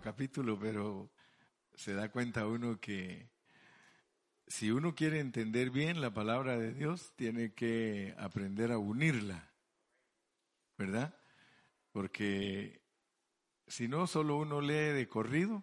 [0.00, 1.10] capítulo, pero
[1.74, 3.30] se da cuenta uno que
[4.46, 9.50] si uno quiere entender bien la palabra de Dios, tiene que aprender a unirla,
[10.76, 11.16] ¿verdad?
[11.92, 12.82] Porque
[13.66, 15.62] si no, solo uno lee de corrido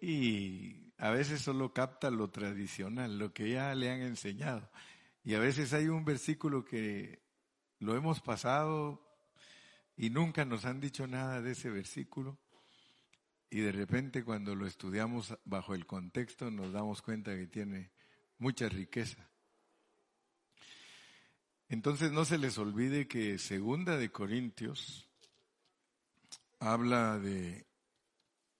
[0.00, 4.70] y a veces solo capta lo tradicional, lo que ya le han enseñado.
[5.24, 7.20] Y a veces hay un versículo que
[7.80, 9.04] lo hemos pasado
[9.96, 12.38] y nunca nos han dicho nada de ese versículo.
[13.50, 17.92] Y de repente cuando lo estudiamos bajo el contexto nos damos cuenta que tiene
[18.38, 19.28] mucha riqueza.
[21.68, 25.08] Entonces no se les olvide que Segunda de Corintios
[26.58, 27.66] habla de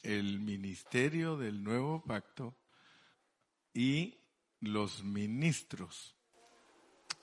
[0.02, 2.56] el ministerio del nuevo pacto
[3.74, 4.18] y
[4.60, 6.16] los ministros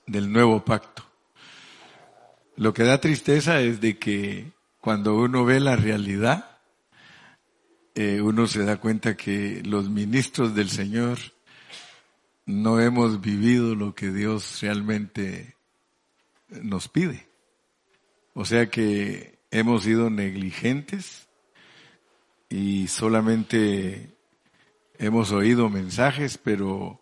[0.06, 1.04] del nuevo pacto.
[2.56, 6.53] Lo que da tristeza es de que cuando uno ve la realidad,
[7.94, 11.18] eh, uno se da cuenta que los ministros del Señor
[12.44, 15.54] no hemos vivido lo que Dios realmente
[16.48, 17.28] nos pide.
[18.34, 21.28] O sea que hemos sido negligentes
[22.48, 24.16] y solamente
[24.98, 27.00] hemos oído mensajes, pero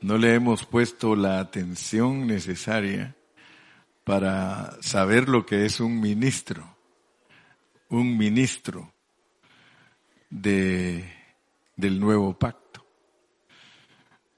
[0.00, 3.16] no le hemos puesto la atención necesaria
[4.04, 6.76] para saber lo que es un ministro,
[7.88, 8.93] un ministro
[10.34, 11.04] de,
[11.76, 12.84] del nuevo pacto.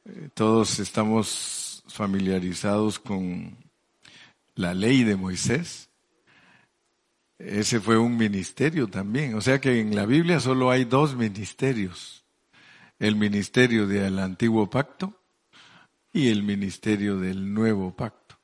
[0.05, 3.57] Eh, todos estamos familiarizados con
[4.55, 5.89] la ley de Moisés.
[7.39, 9.35] Ese fue un ministerio también.
[9.35, 12.25] O sea que en la Biblia solo hay dos ministerios.
[12.99, 15.19] El ministerio del antiguo pacto
[16.13, 18.37] y el ministerio del nuevo pacto.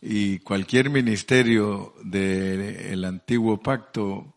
[0.00, 4.33] Y cualquier ministerio del antiguo pacto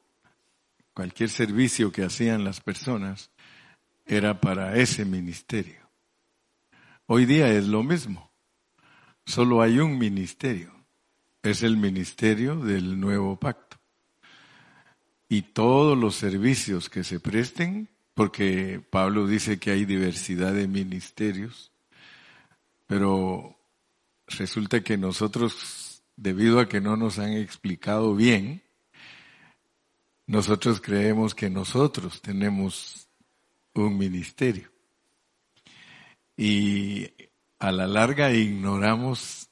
[0.98, 3.30] cualquier servicio que hacían las personas
[4.08, 5.88] era para ese ministerio.
[7.06, 8.32] Hoy día es lo mismo.
[9.24, 10.74] Solo hay un ministerio.
[11.44, 13.78] Es el ministerio del nuevo pacto.
[15.30, 21.72] Y todos los servicios que se presten, porque Pablo dice que hay diversidad de ministerios,
[22.88, 23.56] pero
[24.26, 28.64] resulta que nosotros, debido a que no nos han explicado bien,
[30.28, 33.10] nosotros creemos que nosotros tenemos
[33.74, 34.70] un ministerio.
[36.36, 37.10] Y
[37.60, 39.50] a la larga ignoramos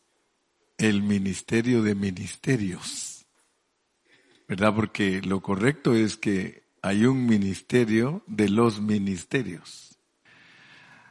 [0.78, 3.25] el ministerio de ministerios.
[4.47, 4.75] ¿Verdad?
[4.75, 9.97] Porque lo correcto es que hay un ministerio de los ministerios.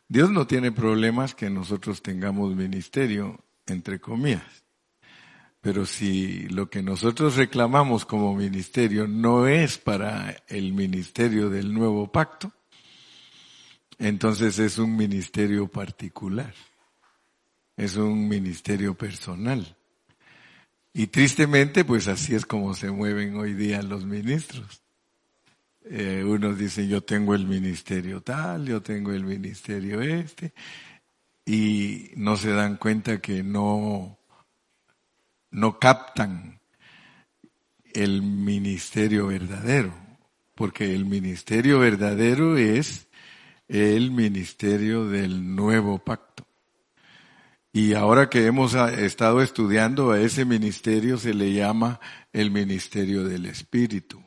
[0.08, 4.63] Dios no tiene problemas que nosotros tengamos ministerio, entre comillas.
[5.64, 12.12] Pero si lo que nosotros reclamamos como ministerio no es para el ministerio del nuevo
[12.12, 12.52] pacto,
[13.98, 16.52] entonces es un ministerio particular,
[17.78, 19.74] es un ministerio personal.
[20.92, 24.82] Y tristemente, pues así es como se mueven hoy día los ministros.
[25.86, 30.52] Eh, unos dicen, yo tengo el ministerio tal, yo tengo el ministerio este,
[31.46, 34.18] y no se dan cuenta que no
[35.54, 36.60] no captan
[37.92, 39.94] el ministerio verdadero,
[40.56, 43.06] porque el ministerio verdadero es
[43.68, 46.44] el ministerio del nuevo pacto.
[47.72, 52.00] Y ahora que hemos estado estudiando a ese ministerio se le llama
[52.32, 54.22] el ministerio del Espíritu.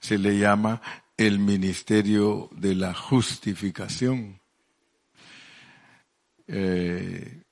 [0.00, 0.82] Se le llama
[1.16, 4.40] el ministerio de la justificación.
[6.48, 7.42] Eh,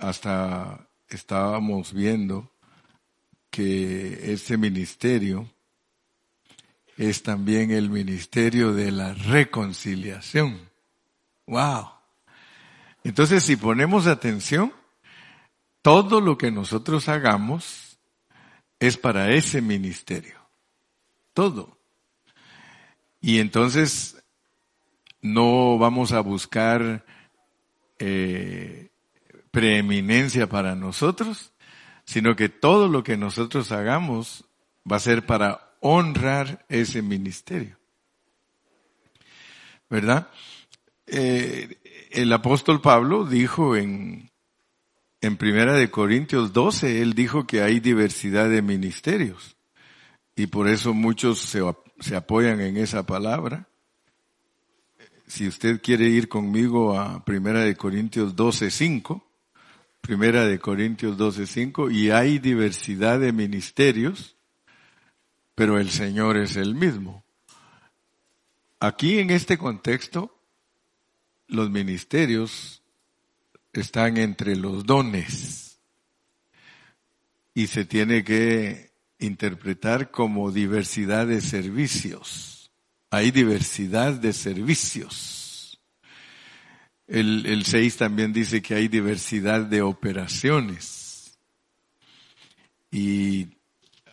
[0.00, 2.50] hasta estábamos viendo
[3.50, 5.50] que ese ministerio
[6.96, 10.68] es también el ministerio de la reconciliación.
[11.46, 11.90] Wow.
[13.04, 14.72] Entonces, si ponemos atención,
[15.82, 17.98] todo lo que nosotros hagamos
[18.80, 20.38] es para ese ministerio.
[21.32, 21.78] Todo.
[23.20, 24.22] Y entonces
[25.20, 27.04] no vamos a buscar
[27.98, 28.90] eh,
[29.50, 31.52] preeminencia para nosotros,
[32.04, 34.44] sino que todo lo que nosotros hagamos
[34.90, 37.78] va a ser para honrar ese ministerio.
[39.90, 40.28] ¿Verdad?
[41.06, 41.78] Eh,
[42.10, 44.30] el apóstol Pablo dijo en,
[45.20, 49.56] en Primera de Corintios 12, él dijo que hay diversidad de ministerios.
[50.36, 51.60] Y por eso muchos se,
[52.00, 53.68] se apoyan en esa palabra.
[55.26, 59.27] Si usted quiere ir conmigo a Primera de Corintios 12, 5,
[60.00, 64.36] Primera de Corintios 12:5, y hay diversidad de ministerios,
[65.54, 67.24] pero el Señor es el mismo.
[68.80, 70.38] Aquí en este contexto,
[71.48, 72.82] los ministerios
[73.72, 75.80] están entre los dones
[77.54, 82.70] y se tiene que interpretar como diversidad de servicios.
[83.10, 85.37] Hay diversidad de servicios.
[87.08, 91.38] El, el 6 también dice que hay diversidad de operaciones.
[92.90, 93.48] Y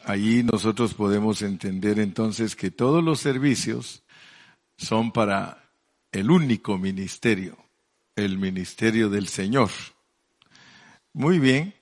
[0.04, 4.04] allí nosotros podemos entender entonces que todos los servicios
[4.78, 5.70] son para
[6.12, 7.58] el único ministerio,
[8.16, 9.70] el ministerio del Señor.
[11.14, 11.74] Muy bien,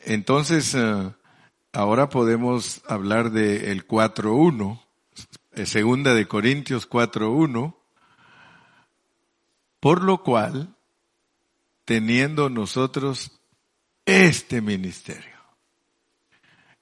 [0.00, 1.12] entonces eh,
[1.72, 4.80] ahora podemos hablar del el 4.1,
[5.52, 7.74] eh, segunda de Corintios 4.1,
[9.82, 10.76] por lo cual,
[11.84, 13.40] teniendo nosotros
[14.06, 15.34] este ministerio,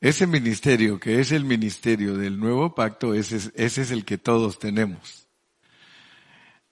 [0.02, 5.26] ese ministerio que es el ministerio del nuevo pacto, ese, es el que todos tenemos.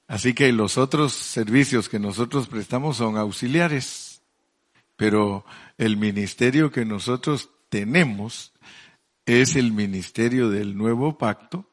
[0.07, 4.21] Así que los otros servicios que nosotros prestamos son auxiliares,
[4.97, 5.47] pero
[5.79, 8.53] el ministerio que nosotros tenemos
[9.25, 11.73] es el ministerio del nuevo pacto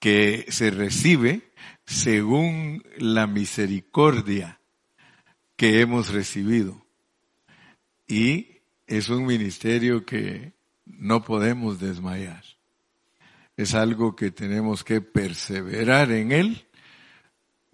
[0.00, 1.53] que se recibe
[1.86, 4.60] según la misericordia
[5.56, 6.84] que hemos recibido.
[8.06, 10.52] Y es un ministerio que
[10.84, 12.44] no podemos desmayar.
[13.56, 16.66] Es algo que tenemos que perseverar en él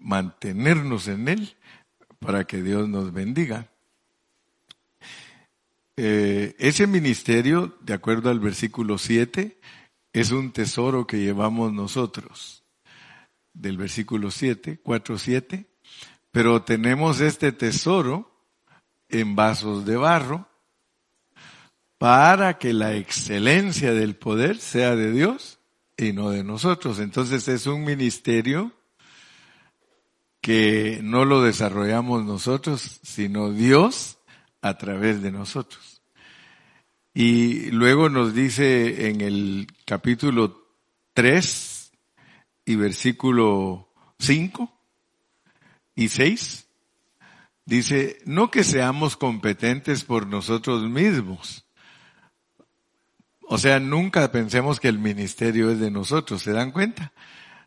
[0.01, 1.55] mantenernos en Él
[2.19, 3.69] para que Dios nos bendiga.
[5.95, 9.59] Eh, ese ministerio, de acuerdo al versículo 7,
[10.13, 12.60] es un tesoro que llevamos nosotros.
[13.53, 15.65] Del versículo 7, 4, 7.
[16.31, 18.31] Pero tenemos este tesoro
[19.09, 20.47] en vasos de barro
[21.97, 25.59] para que la excelencia del poder sea de Dios
[25.97, 26.99] y no de nosotros.
[26.99, 28.71] Entonces es un ministerio
[30.41, 34.17] que no lo desarrollamos nosotros, sino Dios
[34.61, 36.01] a través de nosotros.
[37.13, 40.65] Y luego nos dice en el capítulo
[41.13, 41.70] 3
[42.65, 44.71] y versículo 5
[45.95, 46.67] y 6,
[47.65, 51.65] dice, no que seamos competentes por nosotros mismos.
[53.47, 57.11] O sea, nunca pensemos que el ministerio es de nosotros, ¿se dan cuenta?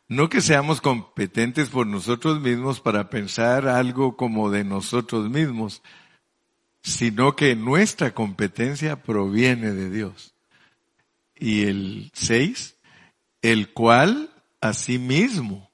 [0.08, 5.82] No que seamos competentes por nosotros mismos para pensar algo como de nosotros mismos,
[6.82, 10.34] sino que nuestra competencia proviene de Dios.
[11.34, 12.76] Y el 6,
[13.40, 14.33] el cual
[14.64, 15.70] asimismo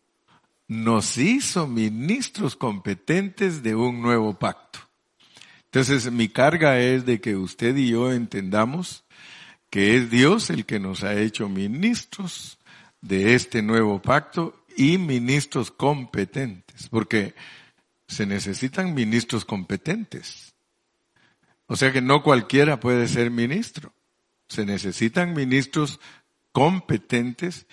[0.66, 4.80] nos hizo ministros competentes de un nuevo pacto.
[5.66, 9.04] Entonces mi carga es de que usted y yo entendamos
[9.70, 12.58] que es Dios el que nos ha hecho ministros
[13.00, 17.36] de este nuevo pacto y ministros competentes, porque
[18.08, 20.56] se necesitan ministros competentes.
[21.66, 23.92] O sea que no cualquiera puede ser ministro.
[24.48, 26.00] Se necesitan ministros
[26.50, 27.68] competentes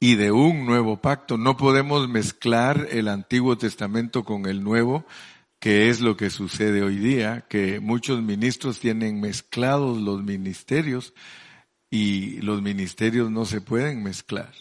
[0.00, 1.38] y de un nuevo pacto.
[1.38, 5.04] No podemos mezclar el Antiguo Testamento con el Nuevo,
[5.58, 11.14] que es lo que sucede hoy día, que muchos ministros tienen mezclados los ministerios
[11.90, 14.52] y los ministerios no se pueden mezclar.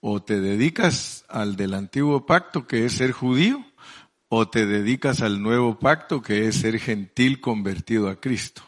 [0.00, 3.64] O te dedicas al del antiguo pacto, que es ser judío,
[4.28, 8.62] o te dedicas al nuevo pacto, que es ser gentil convertido a Cristo.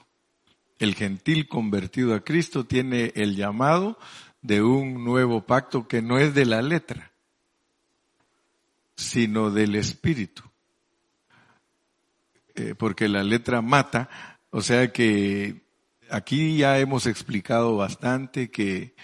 [0.79, 3.99] El gentil convertido a Cristo tiene el llamado
[4.43, 7.13] de un nuevo pacto que no es de la letra,
[8.97, 10.43] sino del espíritu.
[12.55, 14.09] Eh, porque la letra mata,
[14.51, 15.63] o sea que
[16.11, 18.95] aquí ya hemos explicado bastante que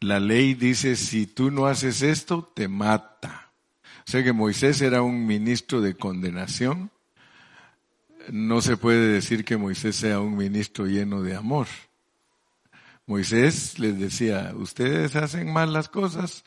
[0.00, 3.52] la ley dice, si tú no haces esto, te mata.
[4.06, 6.90] O sea que Moisés era un ministro de condenación.
[8.30, 11.68] No se puede decir que Moisés sea un ministro lleno de amor.
[13.06, 16.44] Moisés les decía, ustedes hacen mal las cosas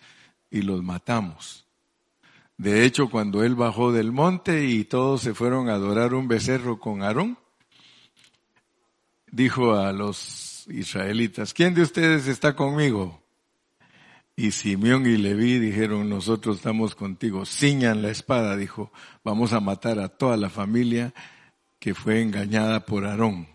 [0.49, 1.67] y los matamos.
[2.57, 6.79] De hecho, cuando él bajó del monte y todos se fueron a adorar un becerro
[6.79, 7.37] con Aarón,
[9.31, 13.21] dijo a los israelitas, ¿quién de ustedes está conmigo?
[14.35, 17.45] Y Simeón y Leví dijeron, nosotros estamos contigo.
[17.45, 18.91] Ciñan la espada, dijo,
[19.23, 21.13] vamos a matar a toda la familia
[21.79, 23.47] que fue engañada por Aarón.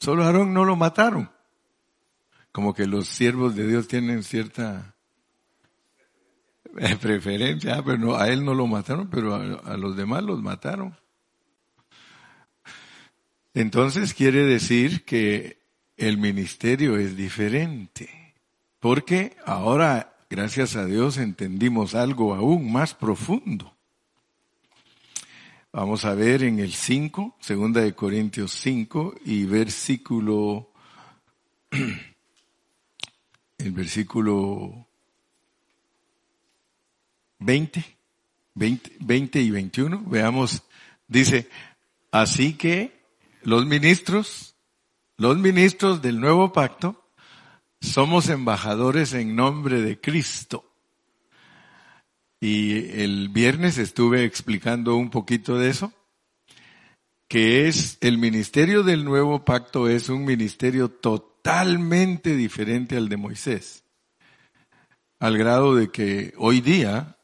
[0.00, 1.30] Solo Aarón no lo mataron.
[2.56, 4.96] Como que los siervos de Dios tienen cierta
[7.02, 10.96] preferencia, ah, pero no, a él no lo mataron, pero a los demás los mataron.
[13.52, 15.58] Entonces quiere decir que
[15.98, 18.34] el ministerio es diferente.
[18.80, 23.76] Porque ahora, gracias a Dios, entendimos algo aún más profundo.
[25.72, 30.72] Vamos a ver en el 5, segunda de Corintios 5 y versículo,
[33.58, 34.86] el versículo
[37.38, 37.84] 20,
[38.54, 40.62] 20, 20 y 21, veamos,
[41.08, 41.48] dice,
[42.10, 43.00] así que
[43.42, 44.54] los ministros,
[45.16, 47.02] los ministros del nuevo pacto,
[47.80, 50.64] somos embajadores en nombre de Cristo.
[52.40, 55.92] Y el viernes estuve explicando un poquito de eso,
[57.28, 60.90] que es el ministerio del nuevo pacto es un ministerio
[61.46, 63.84] totalmente diferente al de Moisés.
[65.20, 67.18] Al grado de que hoy día,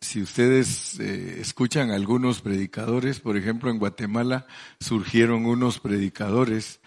[0.00, 4.46] si ustedes eh, escuchan algunos predicadores, por ejemplo en Guatemala
[4.80, 6.80] surgieron unos predicadores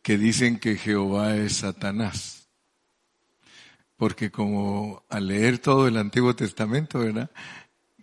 [0.00, 2.48] que dicen que Jehová es Satanás.
[3.98, 7.30] Porque como al leer todo el Antiguo Testamento, ¿verdad?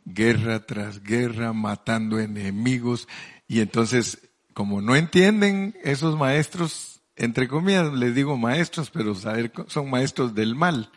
[0.05, 3.07] Guerra tras guerra, matando enemigos.
[3.47, 9.89] Y entonces, como no entienden esos maestros, entre comillas les digo maestros, pero saber, son
[9.89, 10.89] maestros del mal.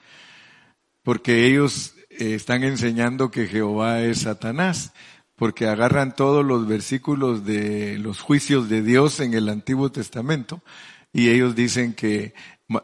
[1.02, 4.93] Porque ellos eh, están enseñando que Jehová es Satanás
[5.37, 10.62] porque agarran todos los versículos de los juicios de Dios en el Antiguo Testamento
[11.12, 12.35] y ellos dicen que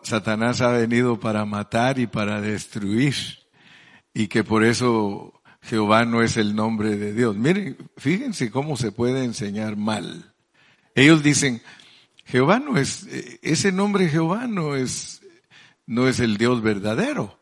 [0.03, 3.15] Satanás ha venido para matar y para destruir
[4.13, 7.37] y que por eso Jehová no es el nombre de Dios.
[7.37, 10.35] Miren, fíjense cómo se puede enseñar mal.
[10.95, 11.63] Ellos dicen,
[12.29, 13.09] Jehová no es,
[13.41, 15.23] ese nombre Jehová no es,
[15.87, 17.41] no es el Dios verdadero.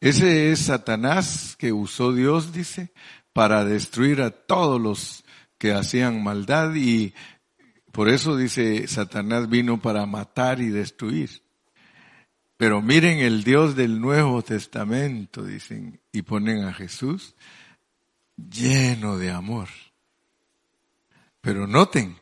[0.00, 2.92] Ese es Satanás que usó Dios, dice,
[3.32, 5.24] para destruir a todos los
[5.58, 7.14] que hacían maldad y
[7.92, 11.42] por eso dice, Satanás vino para matar y destruir.
[12.56, 17.36] Pero miren el Dios del Nuevo Testamento, dicen, y ponen a Jesús
[18.36, 19.68] lleno de amor.
[21.40, 22.16] Pero noten,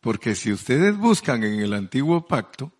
[0.00, 2.72] porque si ustedes buscan en el antiguo pacto,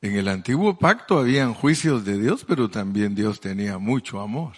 [0.00, 4.54] en el antiguo pacto habían juicios de Dios, pero también Dios tenía mucho amor.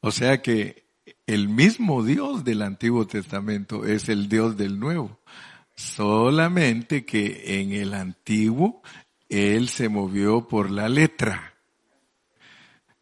[0.00, 0.86] O sea que
[1.26, 5.18] el mismo Dios del Antiguo Testamento es el Dios del Nuevo.
[5.74, 8.82] Solamente que en el antiguo
[9.28, 11.54] él se movió por la letra.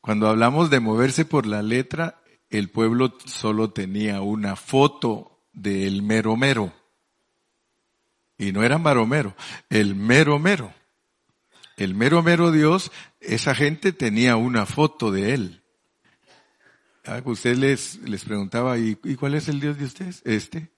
[0.01, 6.37] Cuando hablamos de moverse por la letra, el pueblo solo tenía una foto del mero
[6.37, 6.73] mero.
[8.39, 9.35] Y no era maromero,
[9.71, 10.73] el mero mero.
[11.77, 15.63] El mero mero Dios, esa gente tenía una foto de él.
[17.05, 20.23] Ah, usted les, les preguntaba, ¿y, ¿y cuál es el Dios de ustedes?
[20.25, 20.71] Este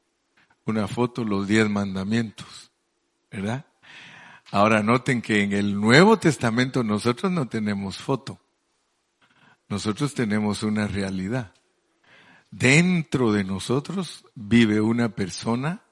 [0.67, 2.73] una foto, los diez mandamientos,
[3.31, 3.65] ¿verdad?
[4.51, 8.41] Ahora noten que en el Nuevo Testamento nosotros no tenemos foto.
[9.69, 11.53] Nosotros tenemos una realidad.
[12.51, 15.83] Dentro de nosotros vive una persona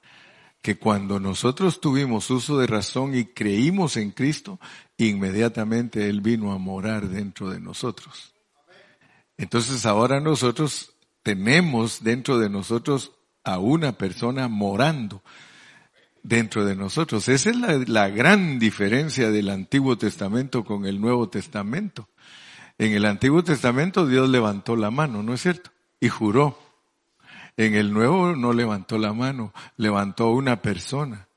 [0.65, 4.59] que cuando nosotros tuvimos uso de razón y creímos en Cristo,
[4.97, 8.33] inmediatamente Él vino a morar dentro de nosotros.
[9.37, 13.11] Entonces ahora nosotros tenemos dentro de nosotros
[13.43, 15.21] a una persona morando
[16.23, 17.29] dentro de nosotros.
[17.29, 22.09] Esa es la, gran diferencia del Antiguo Testamento con el Nuevo Testamento.
[22.79, 25.69] En el Antiguo Testamento Dios levantó la mano, ¿no es cierto?
[25.99, 26.57] Y juró.
[27.57, 31.27] En el Nuevo no levantó la mano, levantó una persona.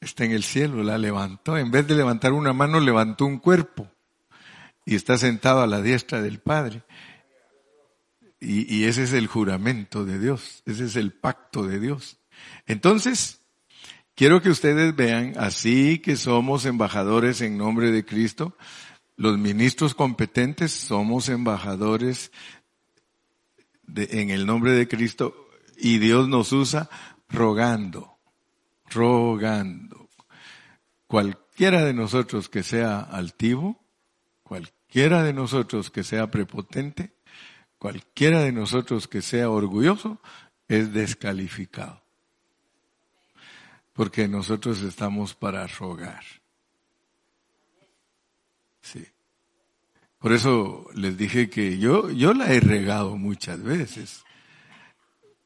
[0.00, 1.56] Está en el cielo, la levantó.
[1.56, 3.90] En vez de levantar una mano, levantó un cuerpo.
[4.84, 6.84] Y está sentado a la diestra del Padre.
[8.38, 12.18] Y, ese es el juramento de Dios, ese es el pacto de Dios.
[12.66, 13.40] Entonces,
[14.14, 18.56] quiero que ustedes vean, así que somos embajadores en nombre de Cristo,
[19.16, 22.30] los ministros competentes somos embajadores
[23.94, 26.88] en el nombre de Cristo y Dios nos usa
[27.28, 28.18] rogando,
[28.90, 30.08] rogando.
[31.06, 33.84] Cualquiera de nosotros que sea altivo,
[34.42, 37.16] cualquiera de nosotros que sea prepotente,
[37.78, 40.20] Cualquiera de nosotros que sea orgulloso
[40.68, 42.02] es descalificado.
[43.92, 46.24] Porque nosotros estamos para rogar.
[48.80, 49.06] Sí.
[50.26, 54.24] Por eso les dije que yo, yo la he regado muchas veces.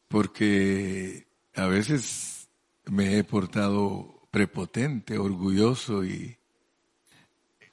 [0.09, 2.49] Porque a veces
[2.87, 6.39] me he portado prepotente, orgulloso y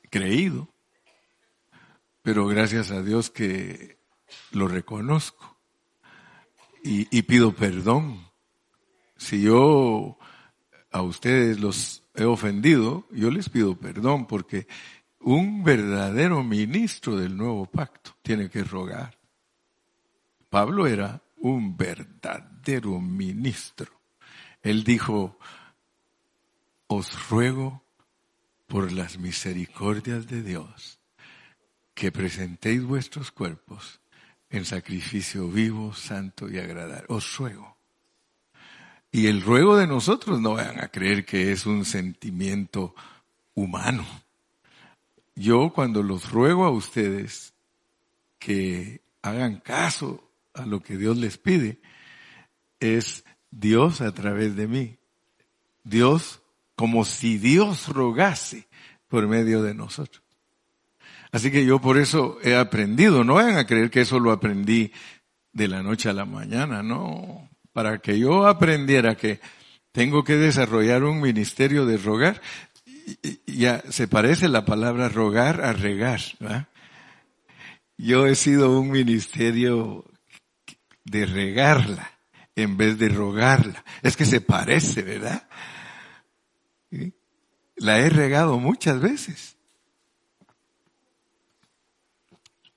[0.09, 0.67] creído.
[2.23, 3.99] Pero gracias a Dios que
[4.51, 5.57] lo reconozco
[6.83, 8.27] y, pido perdón.
[9.15, 10.17] Si yo
[10.91, 14.67] a ustedes los he ofendido, yo les pido perdón porque
[15.19, 19.17] un verdadero ministro del nuevo pacto tiene que rogar.
[20.49, 23.91] Pablo era un verdadero ministro.
[24.61, 25.37] Él dijo,
[26.87, 27.83] os ruego
[28.67, 30.99] por las misericordias de Dios
[31.93, 33.99] que presentéis vuestros cuerpos
[34.49, 37.05] en sacrificio vivo, santo y agradable.
[37.09, 37.75] Os ruego.
[39.11, 42.93] Y el ruego de nosotros no vayan a creer que es un sentimiento
[43.55, 44.05] humano.
[45.37, 47.53] Yo cuando los ruego a ustedes
[48.39, 51.79] que hagan caso a lo que Dios les pide,
[52.79, 54.97] es Dios a través de mí.
[55.83, 56.41] Dios
[56.75, 58.67] como si Dios rogase
[59.07, 60.23] por medio de nosotros.
[61.31, 64.91] Así que yo por eso he aprendido, no vayan a creer que eso lo aprendí
[65.53, 67.47] de la noche a la mañana, no.
[67.73, 69.39] Para que yo aprendiera que
[69.91, 72.41] tengo que desarrollar un ministerio de rogar,
[73.45, 76.21] ya se parece la palabra rogar a regar.
[77.97, 80.05] Yo he sido un ministerio
[81.03, 82.11] de regarla
[82.55, 83.83] en vez de rogarla.
[84.01, 85.47] Es que se parece, ¿verdad?
[87.75, 89.55] La he regado muchas veces.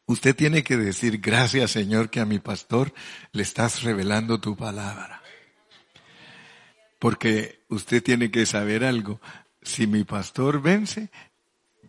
[0.06, 2.92] Usted tiene que decir, gracias Señor que a mi pastor
[3.32, 5.22] le estás revelando tu palabra.
[6.98, 9.20] Porque usted tiene que saber algo.
[9.62, 11.10] Si mi pastor vence,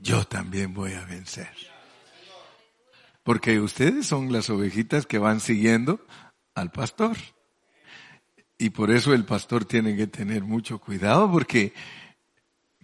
[0.01, 1.49] yo también voy a vencer.
[3.23, 6.05] Porque ustedes son las ovejitas que van siguiendo
[6.55, 7.17] al pastor.
[8.57, 11.73] Y por eso el pastor tiene que tener mucho cuidado porque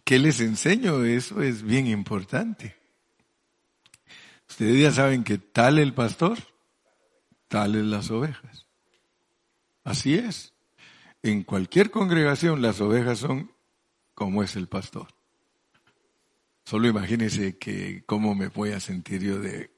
[0.04, 1.04] ¿qué les enseño?
[1.04, 2.76] Eso es bien importante.
[4.50, 6.38] Ustedes ya saben que tal el pastor,
[7.48, 8.66] tales las ovejas.
[9.84, 10.54] Así es.
[11.22, 13.52] En cualquier congregación las ovejas son
[14.18, 15.10] como es el pastor.
[16.66, 19.70] Solo imagínense que cómo me voy a sentir yo de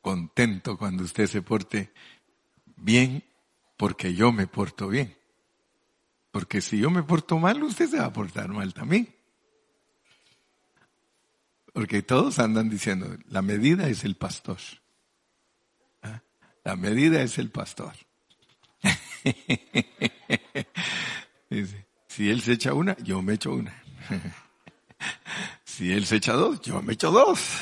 [0.00, 1.92] contento cuando usted se porte
[2.74, 3.22] bien
[3.76, 5.16] porque yo me porto bien.
[6.32, 9.14] Porque si yo me porto mal, usted se va a portar mal también.
[11.72, 14.58] Porque todos andan diciendo, la medida es el pastor.
[16.02, 16.22] ¿Ah?
[16.64, 17.92] La medida es el pastor.
[22.16, 23.74] si él se echa una, yo me echo una.
[25.64, 27.58] si él se echa dos, yo me echo dos.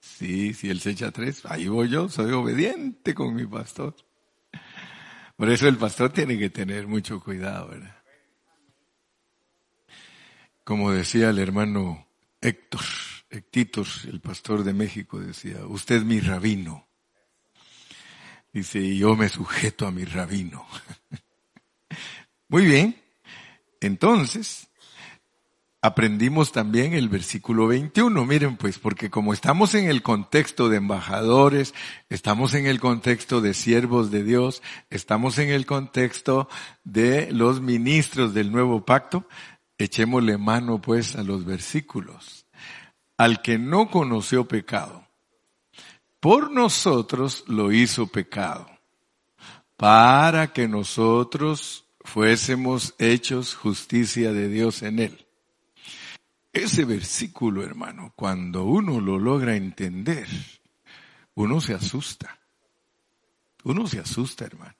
[0.00, 3.94] Sí, si él se echa tres, ahí voy yo, soy obediente con mi pastor.
[5.36, 7.96] Por eso el pastor tiene que tener mucho cuidado, ¿verdad?
[10.64, 12.08] Como decía el hermano
[12.40, 12.82] Héctor,
[13.30, 16.88] Héctitos, el pastor de México, decía, usted es mi rabino.
[18.52, 20.66] Dice, y yo me sujeto a mi rabino.
[22.50, 23.00] Muy bien.
[23.80, 24.68] Entonces,
[25.80, 28.26] aprendimos también el versículo 21.
[28.26, 31.74] Miren pues, porque como estamos en el contexto de embajadores,
[32.08, 36.48] estamos en el contexto de siervos de Dios, estamos en el contexto
[36.82, 39.28] de los ministros del nuevo pacto,
[39.78, 42.46] echémosle mano pues a los versículos.
[43.16, 45.06] Al que no conoció pecado,
[46.18, 48.66] por nosotros lo hizo pecado,
[49.76, 55.26] para que nosotros fuésemos hechos justicia de Dios en él.
[56.52, 60.26] Ese versículo, hermano, cuando uno lo logra entender,
[61.34, 62.40] uno se asusta.
[63.62, 64.74] Uno se asusta, hermano.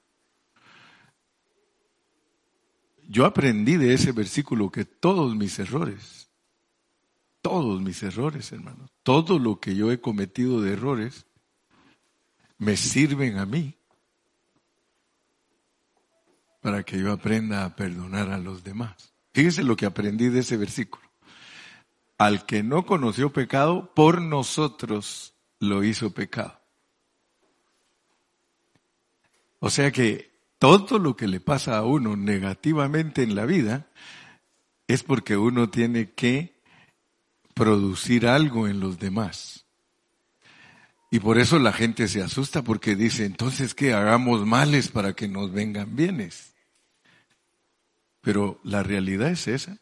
[3.08, 6.28] Yo aprendí de ese versículo que todos mis errores,
[7.42, 11.26] todos mis errores, hermano, todo lo que yo he cometido de errores,
[12.58, 13.79] me sirven a mí
[16.60, 19.12] para que yo aprenda a perdonar a los demás.
[19.32, 21.08] Fíjese lo que aprendí de ese versículo.
[22.18, 26.60] Al que no conoció pecado, por nosotros lo hizo pecado.
[29.58, 33.88] O sea que todo lo que le pasa a uno negativamente en la vida
[34.88, 36.60] es porque uno tiene que
[37.54, 39.66] producir algo en los demás.
[41.10, 45.28] Y por eso la gente se asusta porque dice, entonces que hagamos males para que
[45.28, 46.49] nos vengan bienes.
[48.20, 49.78] Pero la realidad es esa.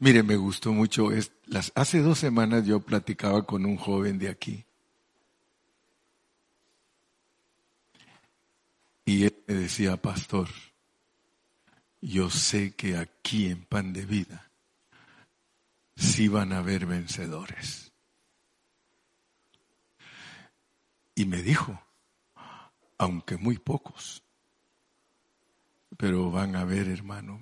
[0.00, 1.10] Mire, me gustó mucho,
[1.46, 4.64] las, hace dos semanas yo platicaba con un joven de aquí
[9.08, 10.50] Y él me decía, pastor,
[12.02, 14.50] yo sé que aquí en Pan de Vida
[15.96, 17.90] sí van a haber vencedores.
[21.14, 21.80] Y me dijo,
[22.98, 24.22] aunque muy pocos.
[25.96, 27.40] Pero van a ver, hermano.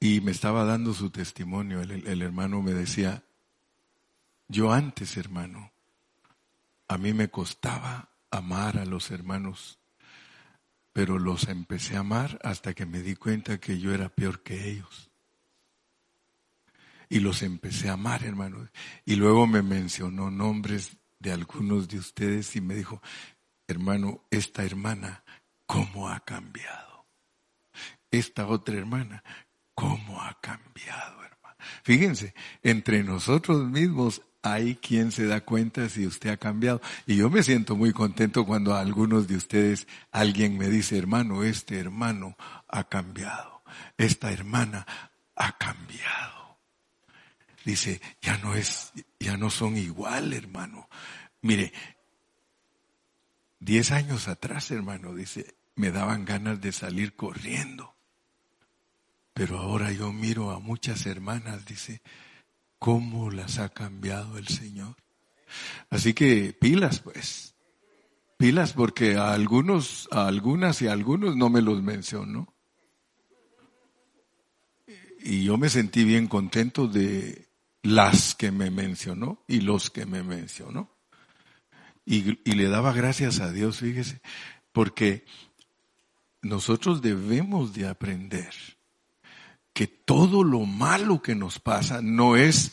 [0.00, 1.80] Y me estaba dando su testimonio.
[1.80, 3.22] el hermano me decía,
[4.48, 5.72] yo antes, hermano,
[6.88, 9.78] a mí me costaba amar a los hermanos,
[10.92, 14.70] pero los empecé a amar hasta que me di cuenta que yo era peor que
[14.70, 15.10] ellos.
[17.10, 18.68] Y los empecé a amar, hermano.
[19.04, 23.02] Y luego me mencionó nombres de algunos de ustedes y me dijo,
[23.66, 25.24] hermano, esta hermana,
[25.68, 27.06] ¿cómo ha cambiado?
[28.10, 29.22] Esta otra hermana,
[29.74, 31.56] ¿cómo ha cambiado, hermano?
[31.84, 36.80] Fíjense, entre nosotros mismos hay quien se da cuenta si usted ha cambiado.
[37.06, 41.44] Y yo me siento muy contento cuando a algunos de ustedes alguien me dice, hermano,
[41.44, 43.62] este hermano ha cambiado.
[43.98, 44.86] Esta hermana
[45.36, 46.58] ha cambiado.
[47.64, 50.88] Dice, ya no es, ya no son igual, hermano.
[51.42, 51.74] Mire,
[53.60, 57.94] diez años atrás, hermano, dice, me daban ganas de salir corriendo.
[59.32, 62.02] Pero ahora yo miro a muchas hermanas, dice,
[62.80, 64.96] cómo las ha cambiado el Señor.
[65.88, 67.54] Así que pilas, pues.
[68.36, 72.52] Pilas porque a algunos, a algunas y a algunos no me los mencionó.
[75.20, 77.48] Y yo me sentí bien contento de
[77.82, 80.90] las que me mencionó y los que me mencionó.
[82.04, 84.20] Y, y le daba gracias a Dios, fíjese,
[84.72, 85.24] porque
[86.42, 88.54] nosotros debemos de aprender
[89.72, 92.72] que todo lo malo que nos pasa no es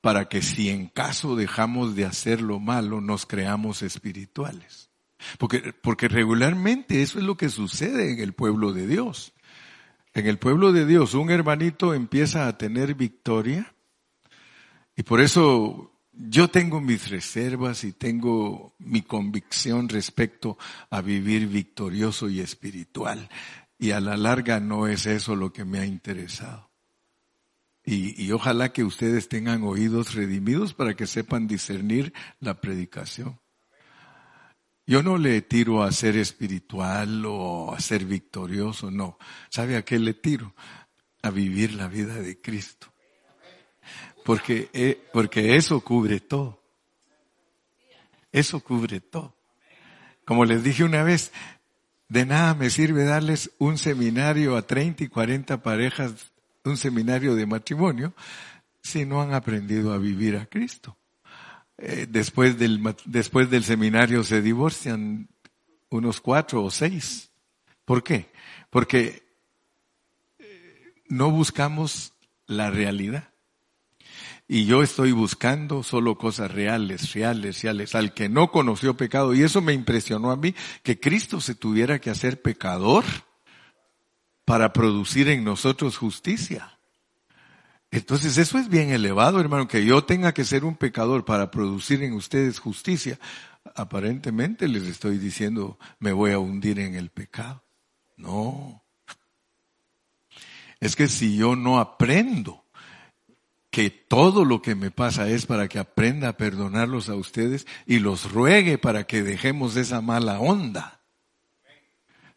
[0.00, 4.90] para que si en caso dejamos de hacer lo malo nos creamos espirituales.
[5.38, 9.32] Porque, porque regularmente eso es lo que sucede en el pueblo de Dios.
[10.14, 13.74] En el pueblo de Dios un hermanito empieza a tener victoria
[14.96, 15.92] y por eso
[16.28, 20.58] yo tengo mis reservas y tengo mi convicción respecto
[20.90, 23.30] a vivir victorioso y espiritual.
[23.78, 26.70] Y a la larga no es eso lo que me ha interesado.
[27.82, 33.40] Y, ojalá que ustedes tengan oídos redimidos para que sepan discernir la predicación.
[34.86, 39.18] Yo no le tiro a ser espiritual o a ser victorioso, no.
[39.48, 40.54] ¿Sabe a qué le tiro?
[41.22, 42.89] A vivir la vida de Cristo.
[44.30, 46.62] Porque, eh, porque eso cubre todo.
[48.30, 49.34] Eso cubre todo.
[50.24, 51.32] Como les dije una vez,
[52.08, 56.30] de nada me sirve darles un seminario a 30 y 40 parejas,
[56.62, 58.14] un seminario de matrimonio,
[58.80, 60.96] si no han aprendido a vivir a Cristo.
[61.76, 65.28] Eh, después, del, después del seminario se divorcian
[65.88, 67.32] unos cuatro o seis.
[67.84, 68.30] ¿Por qué?
[68.70, 69.24] Porque
[70.38, 72.14] eh, no buscamos
[72.46, 73.29] la realidad.
[74.52, 79.32] Y yo estoy buscando solo cosas reales, reales, reales, al que no conoció pecado.
[79.32, 83.04] Y eso me impresionó a mí, que Cristo se tuviera que hacer pecador
[84.44, 86.80] para producir en nosotros justicia.
[87.92, 92.02] Entonces eso es bien elevado, hermano, que yo tenga que ser un pecador para producir
[92.02, 93.20] en ustedes justicia.
[93.76, 97.62] Aparentemente les estoy diciendo, me voy a hundir en el pecado.
[98.16, 98.82] No.
[100.80, 102.59] Es que si yo no aprendo
[103.70, 108.00] que todo lo que me pasa es para que aprenda a perdonarlos a ustedes y
[108.00, 111.00] los ruegue para que dejemos esa mala onda,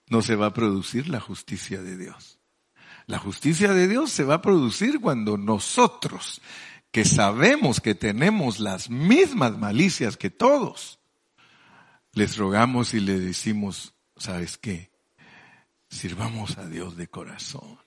[0.07, 2.39] no se va a producir la justicia de Dios.
[3.07, 6.41] La justicia de Dios se va a producir cuando nosotros,
[6.91, 10.99] que sabemos que tenemos las mismas malicias que todos,
[12.13, 14.91] les rogamos y le decimos, ¿sabes qué?
[15.89, 17.82] Sirvamos a Dios de corazón.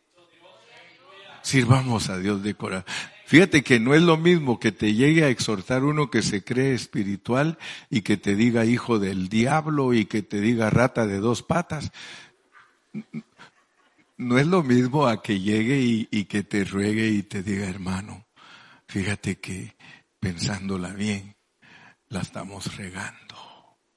[1.47, 2.93] Sirvamos a Dios de corazón.
[3.25, 6.75] Fíjate que no es lo mismo que te llegue a exhortar uno que se cree
[6.75, 7.57] espiritual
[7.89, 11.93] y que te diga hijo del diablo y que te diga rata de dos patas.
[14.17, 18.27] No es lo mismo a que llegue y, que te ruegue y te diga hermano,
[18.89, 19.77] fíjate que
[20.19, 21.37] pensándola bien,
[22.09, 23.37] la estamos regando.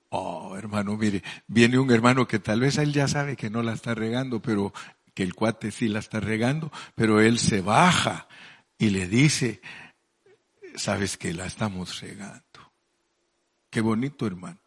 [0.09, 3.73] Oh, hermano, mire, viene un hermano que tal vez él ya sabe que no la
[3.73, 4.71] está regando, pero
[5.19, 8.29] que el cuate sí la está regando, pero él se baja
[8.77, 9.60] y le dice,
[10.75, 12.71] sabes que la estamos regando.
[13.69, 14.62] Qué bonito hermano.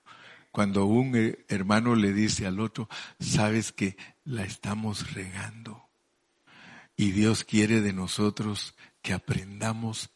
[0.51, 1.17] Cuando un
[1.49, 2.87] hermano le dice al otro,
[3.19, 5.89] sabes que la estamos regando.
[6.97, 10.11] Y Dios quiere de nosotros que aprendamos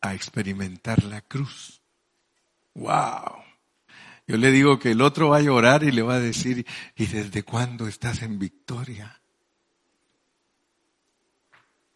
[0.00, 1.82] a experimentar la cruz.
[2.74, 3.47] ¡Wow!
[4.28, 7.06] Yo le digo que el otro va a llorar y le va a decir, ¿y
[7.06, 9.18] desde cuándo estás en victoria?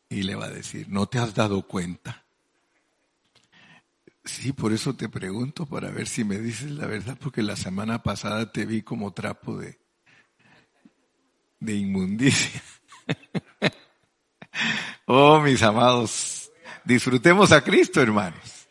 [0.08, 2.24] Y le va a decir, ¿no te has dado cuenta?
[4.24, 8.02] Sí, por eso te pregunto, para ver si me dices la verdad, porque la semana
[8.02, 9.78] pasada te vi como trapo de,
[11.60, 12.62] de inmundicia.
[15.04, 16.50] oh, mis amados,
[16.82, 18.68] disfrutemos a Cristo, hermanos.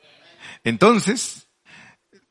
[0.64, 1.41] Entonces,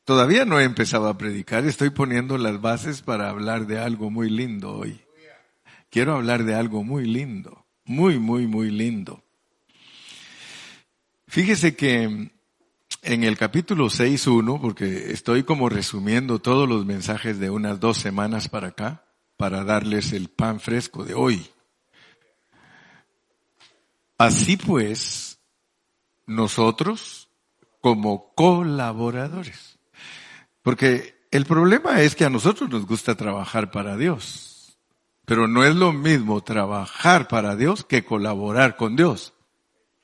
[0.05, 4.29] todavía no he empezado a predicar, estoy poniendo las bases para hablar de algo muy
[4.29, 5.01] lindo hoy.
[5.89, 9.23] Quiero hablar de algo muy lindo, muy, muy, muy lindo.
[11.27, 12.31] Fíjese que
[13.03, 18.47] en el capítulo 6.1, porque estoy como resumiendo todos los mensajes de unas dos semanas
[18.47, 19.05] para acá,
[19.37, 21.49] para darles el pan fresco de hoy.
[24.17, 25.39] Así pues,
[26.27, 27.27] nosotros
[27.81, 29.79] como colaboradores,
[30.61, 34.77] porque el problema es que a nosotros nos gusta trabajar para Dios,
[35.25, 39.33] pero no es lo mismo trabajar para Dios que colaborar con Dios.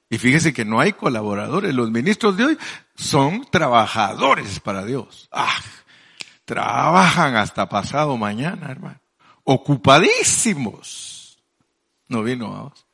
[0.09, 1.75] Y fíjese que no hay colaboradores.
[1.75, 2.57] Los ministros de hoy
[2.95, 5.27] son trabajadores para Dios.
[5.31, 5.59] Ah,
[6.45, 9.01] trabajan hasta pasado mañana, hermano.
[9.43, 11.39] Ocupadísimos.
[12.07, 12.85] No vino, vamos.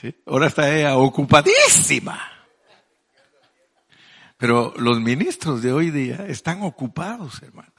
[0.00, 0.14] ¿Sí?
[0.26, 2.33] Ahora está ella ocupadísima.
[4.36, 7.72] Pero los ministros de hoy día están ocupados, hermano.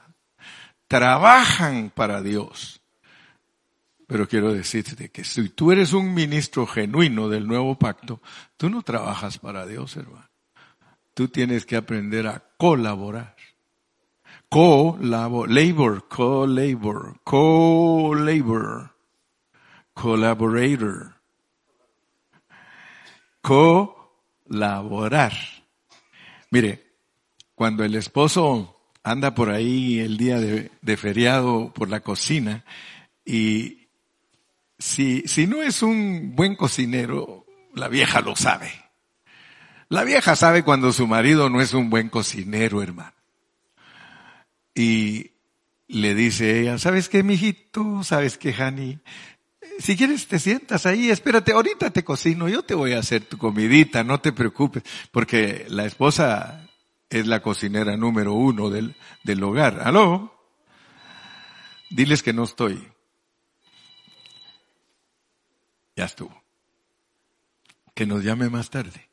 [0.88, 2.80] Trabajan para Dios.
[4.06, 8.20] Pero quiero decirte que si tú eres un ministro genuino del nuevo pacto,
[8.56, 10.28] tú no trabajas para Dios, hermano.
[11.12, 13.36] Tú tienes que aprender a colaborar.
[14.48, 18.94] Co-labor, labor, co-labor, co-labor,
[19.92, 21.14] collaborator.
[23.42, 25.32] Colaborar.
[26.56, 26.94] Mire,
[27.54, 32.64] cuando el esposo anda por ahí el día de, feriado por la cocina
[33.26, 33.88] y
[34.78, 38.72] si, si no es un buen cocinero, la vieja lo sabe.
[39.90, 43.12] La vieja sabe cuando su marido no es un buen cocinero, hermano.
[44.74, 45.32] Y
[45.88, 48.02] le dice ella, ¿sabes qué, mijito?
[48.02, 48.98] ¿Sabes qué, Hani?
[49.78, 53.36] Si quieres te sientas ahí, espérate, ahorita te cocino, yo te voy a hacer tu
[53.36, 56.66] comidita, no te preocupes, porque la esposa
[57.10, 59.80] es la cocinera número uno del, del hogar.
[59.84, 60.32] ¿Aló?
[61.90, 62.88] Diles que no estoy.
[65.94, 66.42] Ya estuvo.
[67.94, 69.08] Que nos llame más tarde.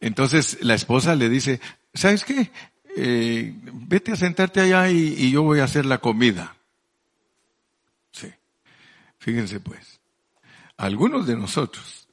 [0.00, 1.60] Entonces la esposa le dice,
[1.94, 2.50] ¿sabes qué?
[2.96, 6.56] Eh, vete a sentarte allá y, y yo voy a hacer la comida.
[9.24, 10.02] Fíjense pues,
[10.76, 12.10] algunos de nosotros,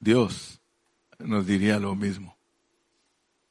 [0.00, 0.58] Dios
[1.18, 2.34] nos diría lo mismo.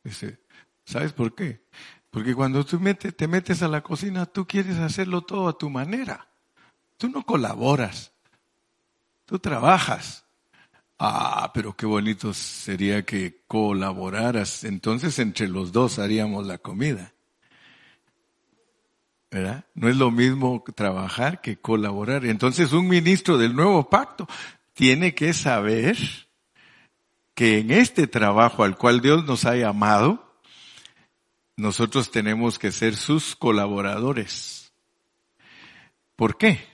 [0.03, 0.39] Dice,
[0.85, 1.61] ¿sabes por qué?
[2.09, 2.81] Porque cuando tú
[3.15, 6.27] te metes a la cocina, tú quieres hacerlo todo a tu manera.
[6.97, 8.11] Tú no colaboras,
[9.25, 10.25] tú trabajas.
[10.97, 14.63] Ah, pero qué bonito sería que colaboraras.
[14.63, 17.13] Entonces entre los dos haríamos la comida.
[19.29, 19.65] ¿Verdad?
[19.75, 22.25] No es lo mismo trabajar que colaborar.
[22.25, 24.27] Entonces un ministro del nuevo pacto
[24.73, 25.97] tiene que saber
[27.33, 30.39] que en este trabajo al cual Dios nos ha llamado,
[31.55, 34.71] nosotros tenemos que ser sus colaboradores.
[36.15, 36.65] ¿Por qué?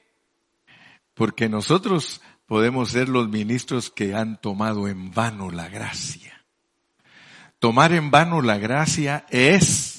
[1.13, 6.45] Porque nosotros podemos ser los ministros que han tomado en vano la gracia.
[7.59, 9.92] Tomar en vano la gracia es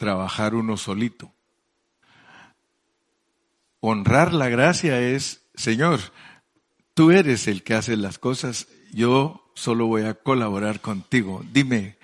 [0.00, 1.30] trabajar uno solito.
[3.80, 6.00] Honrar la gracia es, Señor,
[6.94, 11.44] tú eres el que hace las cosas, yo solo voy a colaborar contigo.
[11.52, 11.98] Dime,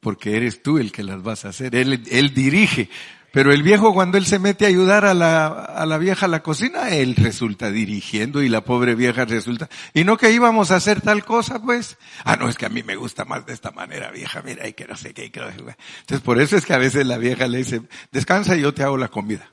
[0.00, 1.76] porque eres tú el que las vas a hacer.
[1.76, 2.90] Él, él dirige.
[3.32, 6.28] Pero el viejo cuando él se mete a ayudar a la, a la vieja a
[6.28, 10.76] la cocina, él resulta dirigiendo y la pobre vieja resulta, y no que íbamos a
[10.76, 13.70] hacer tal cosa, pues, ah, no, es que a mí me gusta más de esta
[13.70, 15.76] manera, vieja, mira, y que no sé qué, y que no sé qué.
[16.00, 18.82] Entonces por eso es que a veces la vieja le dice, descansa y yo te
[18.82, 19.50] hago la comida.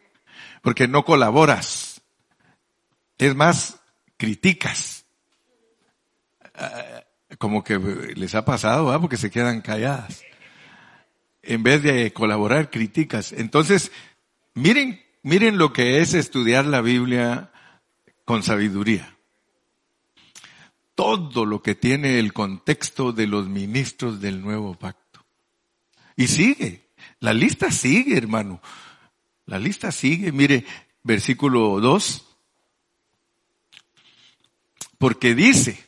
[0.63, 2.01] Porque no colaboras.
[3.19, 3.77] Es más,
[4.17, 5.05] criticas.
[6.55, 7.03] Ah,
[7.37, 8.99] como que les ha pasado, ¿ah?
[8.99, 10.23] porque se quedan calladas
[11.41, 13.34] en vez de colaborar, criticas.
[13.34, 13.91] Entonces,
[14.54, 17.52] miren, miren lo que es estudiar la Biblia
[18.26, 19.15] con sabiduría.
[20.95, 25.26] Todo lo que tiene el contexto de los ministros del nuevo pacto.
[26.15, 28.62] Y sigue, la lista sigue, hermano.
[29.45, 30.65] La lista sigue, mire,
[31.04, 32.23] versículo 2.
[34.97, 35.86] Porque dice,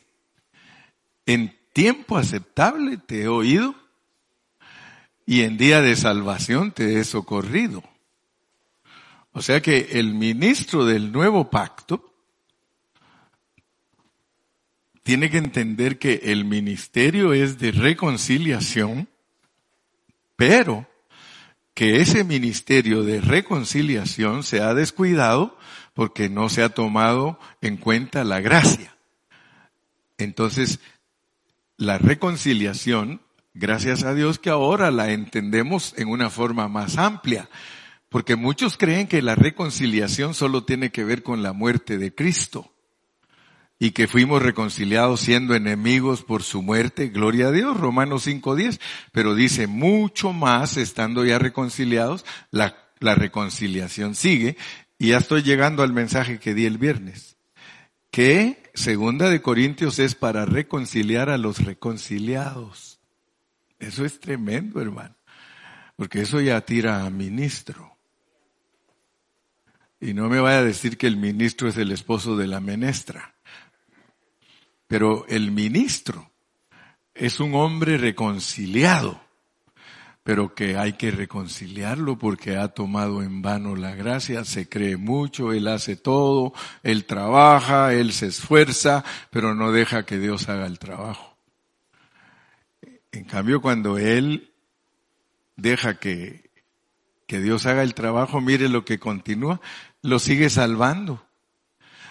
[1.26, 3.74] en tiempo aceptable te he oído
[5.26, 7.82] y en día de salvación te he socorrido.
[9.32, 12.10] O sea que el ministro del nuevo pacto
[15.02, 19.08] tiene que entender que el ministerio es de reconciliación,
[20.36, 20.88] pero
[21.74, 25.56] que ese ministerio de reconciliación se ha descuidado
[25.94, 28.96] porque no se ha tomado en cuenta la gracia.
[30.18, 30.80] Entonces,
[31.76, 33.22] la reconciliación,
[33.54, 37.48] gracias a Dios que ahora la entendemos en una forma más amplia,
[38.08, 42.72] porque muchos creen que la reconciliación solo tiene que ver con la muerte de Cristo
[43.82, 48.78] y que fuimos reconciliados siendo enemigos por su muerte, gloria a Dios, Romanos 5.10,
[49.10, 54.58] pero dice mucho más estando ya reconciliados, la, la reconciliación sigue,
[54.98, 57.38] y ya estoy llegando al mensaje que di el viernes,
[58.10, 62.89] que segunda de Corintios es para reconciliar a los reconciliados.
[63.80, 65.16] Eso es tremendo, hermano,
[65.96, 67.96] porque eso ya tira a ministro.
[69.98, 73.34] Y no me vaya a decir que el ministro es el esposo de la menestra.
[74.86, 76.30] Pero el ministro
[77.14, 79.20] es un hombre reconciliado,
[80.22, 85.52] pero que hay que reconciliarlo porque ha tomado en vano la gracia, se cree mucho,
[85.52, 90.78] él hace todo, él trabaja, él se esfuerza, pero no deja que Dios haga el
[90.78, 91.29] trabajo.
[93.12, 94.52] En cambio, cuando él
[95.56, 96.50] deja que,
[97.26, 99.60] que Dios haga el trabajo, mire lo que continúa,
[100.02, 101.24] lo sigue salvando.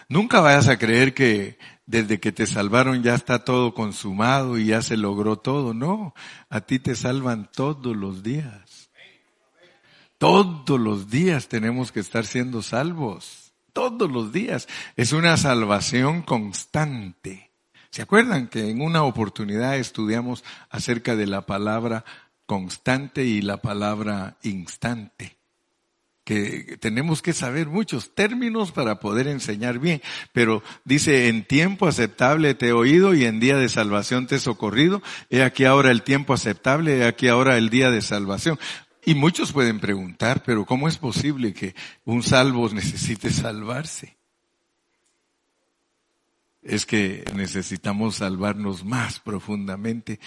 [0.09, 4.81] Nunca vayas a creer que desde que te salvaron ya está todo consumado y ya
[4.81, 5.73] se logró todo.
[5.73, 6.13] No,
[6.49, 8.89] a ti te salvan todos los días.
[10.17, 13.53] Todos los días tenemos que estar siendo salvos.
[13.71, 14.67] Todos los días.
[14.97, 17.48] Es una salvación constante.
[17.91, 22.05] ¿Se acuerdan que en una oportunidad estudiamos acerca de la palabra
[22.45, 25.39] constante y la palabra instante?
[26.29, 29.99] que tenemos que saber muchos términos para poder enseñar bien,
[30.31, 34.39] pero dice, en tiempo aceptable te he oído y en día de salvación te he
[34.39, 38.59] socorrido, he aquí ahora el tiempo aceptable, he aquí ahora el día de salvación.
[39.03, 41.73] Y muchos pueden preguntar, pero ¿cómo es posible que
[42.05, 44.18] un salvo necesite salvarse?
[46.61, 50.19] Es que necesitamos salvarnos más profundamente,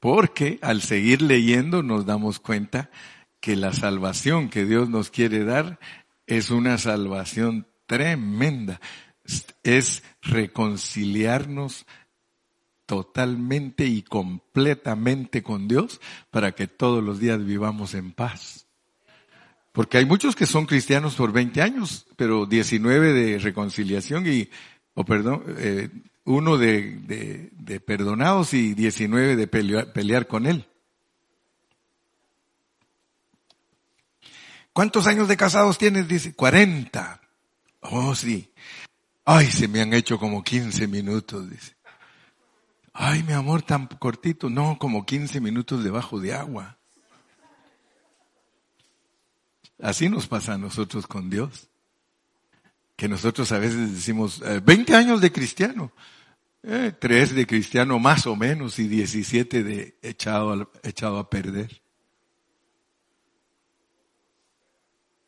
[0.00, 2.90] porque al seguir leyendo nos damos cuenta
[3.40, 5.78] que la salvación que Dios nos quiere dar
[6.26, 8.80] es una salvación tremenda.
[9.62, 11.86] Es reconciliarnos
[12.86, 18.66] totalmente y completamente con Dios para que todos los días vivamos en paz.
[19.72, 24.48] Porque hay muchos que son cristianos por 20 años, pero 19 de reconciliación y,
[24.96, 25.90] o perdón, eh,
[26.24, 30.66] uno de, de, perdonados y 19 de pelear con Él.
[34.72, 36.08] ¿Cuántos años de casados tienes?
[36.08, 37.20] Dice, 40.
[37.82, 38.50] Oh, sí.
[39.26, 41.76] Ay, se me han hecho como 15 minutos, dice.
[42.94, 44.48] Ay, mi amor, tan cortito.
[44.48, 46.78] No, como 15 minutos debajo de agua.
[49.78, 51.68] Así nos pasa a nosotros con Dios.
[52.96, 55.92] Que nosotros a veces decimos, 20 eh, años de cristiano.
[56.62, 61.80] Eh, 3 de cristiano más o menos y 17 de echado echado a perder.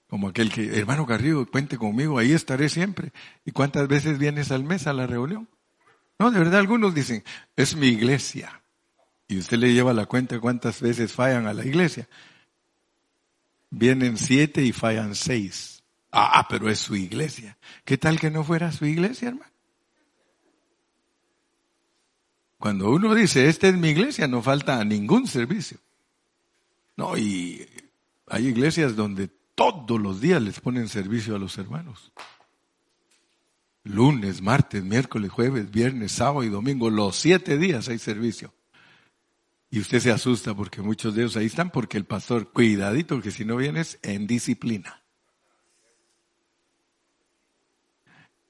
[0.09, 3.13] Como aquel que, hermano Garrido, cuente conmigo, ahí estaré siempre.
[3.45, 5.49] ¿Y cuántas veces vienes al mes a la reunión?
[6.19, 7.23] No, de verdad algunos dicen,
[7.55, 8.63] es mi iglesia.
[9.29, 12.09] Y usted le lleva la cuenta cuántas veces fallan a la iglesia.
[13.71, 15.78] Vienen siete y fallan seis.
[16.11, 17.59] Ah, pero es su iglesia.
[17.85, 19.53] ¿Qué tal que no fuera su iglesia, hermano?
[22.59, 25.79] Cuando uno dice, esta es mi iglesia, no falta ningún servicio.
[26.97, 27.69] No, y
[28.27, 32.13] hay iglesias donde todos los días les ponen servicio a los hermanos.
[33.85, 38.53] Lunes, martes, miércoles, jueves, viernes, sábado y domingo, los siete días hay servicio.
[39.71, 43.31] Y usted se asusta porque muchos de ellos ahí están porque el pastor, cuidadito, que
[43.31, 45.03] si no vienes en disciplina.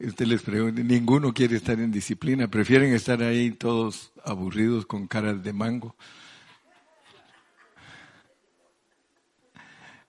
[0.06, 5.42] Usted les pregunta, ninguno quiere estar en disciplina, prefieren estar ahí todos aburridos con caras
[5.42, 5.96] de mango.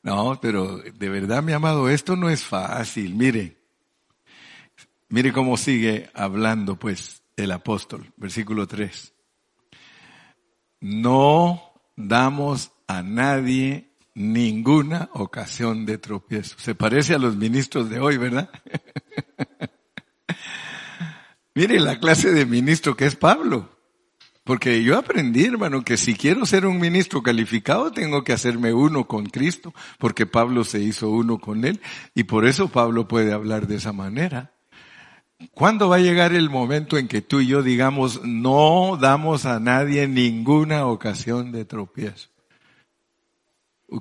[0.02, 3.16] No, pero de verdad, mi amado, esto no es fácil.
[3.16, 3.58] Mire,
[5.10, 9.14] mire cómo sigue hablando, pues, el apóstol, versículo 3.
[10.82, 16.56] No damos a nadie ninguna ocasión de tropiezo.
[16.60, 18.50] Se parece a los ministros de hoy, ¿verdad?
[21.60, 23.68] Mire la clase de ministro que es Pablo.
[24.46, 29.08] Porque yo aprendí, hermano, que si quiero ser un ministro calificado, tengo que hacerme uno
[29.08, 31.82] con Cristo, porque Pablo se hizo uno con él,
[32.16, 34.54] y por eso Pablo puede hablar de esa manera.
[35.52, 39.60] ¿Cuándo va a llegar el momento en que tú y yo digamos, no damos a
[39.60, 42.30] nadie ninguna ocasión de tropiezo?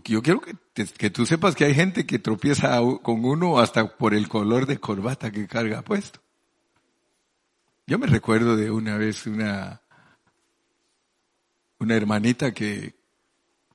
[0.04, 0.54] Yo quiero que,
[0.96, 4.78] que tú sepas que hay gente que tropieza con uno hasta por el color de
[4.78, 6.20] corbata que carga puesto.
[7.88, 9.80] Yo me recuerdo de una vez una,
[11.78, 12.96] una hermanita que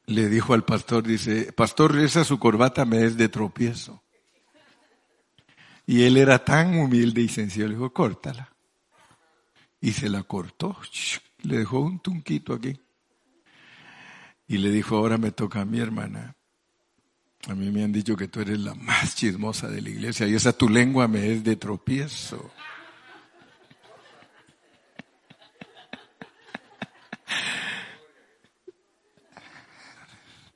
[0.06, 4.04] le dijo al pastor, dice, pastor, esa su corbata me es de tropiezo.
[5.88, 8.54] Y él era tan humilde y sencillo, le dijo, córtala.
[9.82, 10.78] Y se la cortó,
[11.42, 12.80] le dejó un tunquito aquí.
[14.48, 16.36] Y le dijo, ahora me toca a mi hermana.
[17.48, 20.36] A mí me han dicho que tú eres la más chismosa de la iglesia y
[20.36, 22.52] esa tu lengua me es de tropiezo.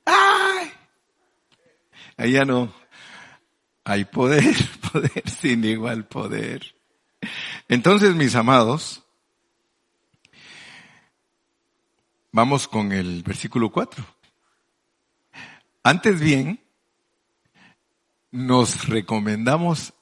[0.08, 0.72] ¡Ay!
[2.26, 2.72] Ya no.
[3.84, 4.54] Hay poder,
[4.92, 6.74] poder sin igual poder.
[7.68, 9.02] Entonces, mis amados,
[12.30, 14.04] Vamos con el versículo 4.
[15.82, 16.60] Antes bien,
[18.30, 19.94] nos recomendamos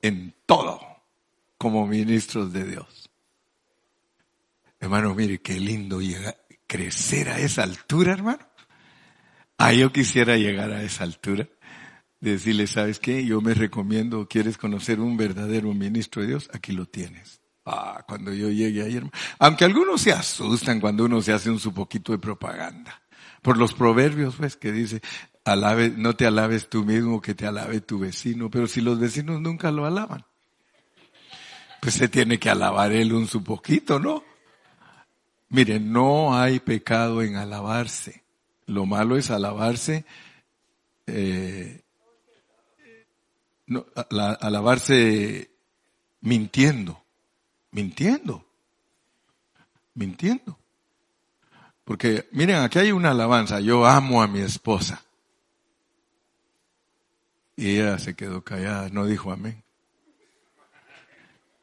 [0.00, 0.80] en todo
[1.58, 3.10] como ministros de Dios.
[4.78, 8.46] Hermano, mire qué lindo llegar, crecer a esa altura, hermano.
[9.58, 11.48] Ah, yo quisiera llegar a esa altura.
[12.32, 13.26] Decirle, ¿sabes qué?
[13.26, 16.48] Yo me recomiendo, ¿quieres conocer un verdadero ministro de Dios?
[16.54, 17.42] Aquí lo tienes.
[17.66, 19.04] Ah, cuando yo llegue ayer.
[19.38, 23.02] Aunque algunos se asustan cuando uno se hace un su poquito de propaganda.
[23.42, 25.02] Por los proverbios, pues, que dice,
[25.44, 28.50] alabe, no te alabes tú mismo, que te alabe tu vecino.
[28.50, 30.24] Pero si los vecinos nunca lo alaban,
[31.80, 34.24] pues se tiene que alabar él un su poquito, ¿no?
[35.50, 38.24] Mire, no hay pecado en alabarse.
[38.64, 40.06] Lo malo es alabarse,
[41.06, 41.83] eh,
[43.66, 43.86] no,
[44.40, 45.50] alabarse
[46.20, 47.04] mintiendo
[47.74, 48.46] mintiendo.
[49.94, 50.58] Mintiendo.
[51.84, 53.60] Porque miren, aquí hay una alabanza.
[53.60, 55.04] Yo amo a mi esposa.
[57.56, 59.62] Y ella se quedó callada, no dijo amén.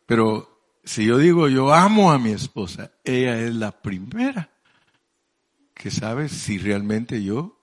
[0.05, 4.49] Pero si yo digo yo amo a mi esposa, ella es la primera
[5.73, 7.57] que sabe si realmente yo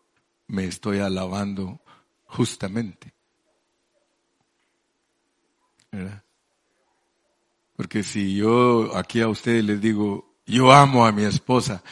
[0.47, 1.81] me estoy alabando
[2.25, 3.13] justamente.
[7.77, 11.83] Porque si yo aquí a ustedes les digo, yo amo a mi esposa,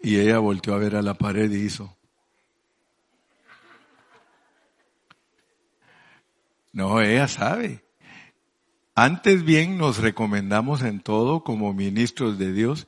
[0.00, 1.96] y ella volteó a ver a la pared y hizo.
[6.72, 7.84] No, ella sabe.
[8.94, 12.86] Antes bien nos recomendamos en todo como ministros de Dios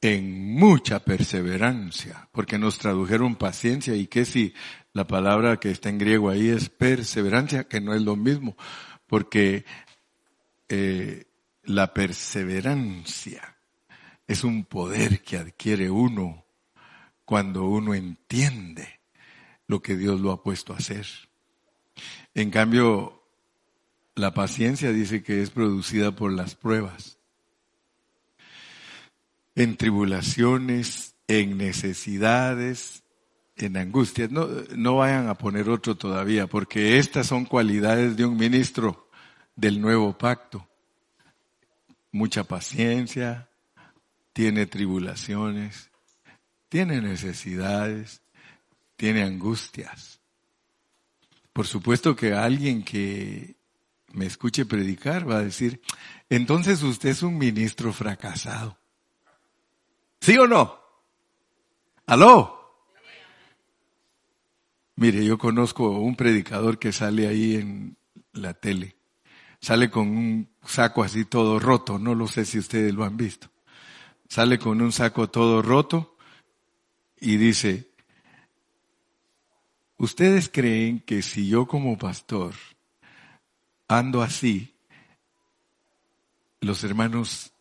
[0.00, 4.54] en mucha perseverancia, porque nos tradujeron paciencia y que si
[4.92, 8.56] la palabra que está en griego ahí es perseverancia, que no es lo mismo,
[9.06, 9.64] porque
[10.68, 11.24] eh,
[11.62, 13.56] la perseverancia
[14.26, 16.44] es un poder que adquiere uno
[17.24, 19.00] cuando uno entiende
[19.66, 21.06] lo que Dios lo ha puesto a hacer.
[22.34, 23.22] En cambio,
[24.14, 27.18] la paciencia dice que es producida por las pruebas,
[29.54, 33.02] en tribulaciones, en necesidades,
[33.56, 34.30] en angustias.
[34.30, 39.05] No, no vayan a poner otro todavía, porque estas son cualidades de un ministro
[39.56, 40.68] del nuevo pacto
[42.16, 43.48] mucha paciencia,
[44.32, 45.90] tiene tribulaciones,
[46.68, 48.22] tiene necesidades,
[48.96, 50.20] tiene angustias.
[51.52, 53.56] Por supuesto que alguien que
[54.12, 55.82] me escuche predicar va a decir,
[56.30, 58.78] entonces usted es un ministro fracasado.
[60.20, 60.80] ¿Sí o no?
[62.06, 62.54] ¿Aló?
[64.96, 67.98] Mire, yo conozco un predicador que sale ahí en
[68.32, 68.95] la tele
[69.60, 73.48] sale con un saco así todo roto, no lo sé si ustedes lo han visto.
[74.28, 76.16] Sale con un saco todo roto
[77.20, 77.90] y dice,
[79.98, 82.54] ¿ustedes creen que si yo como pastor
[83.88, 84.74] ando así,
[86.60, 87.52] los hermanos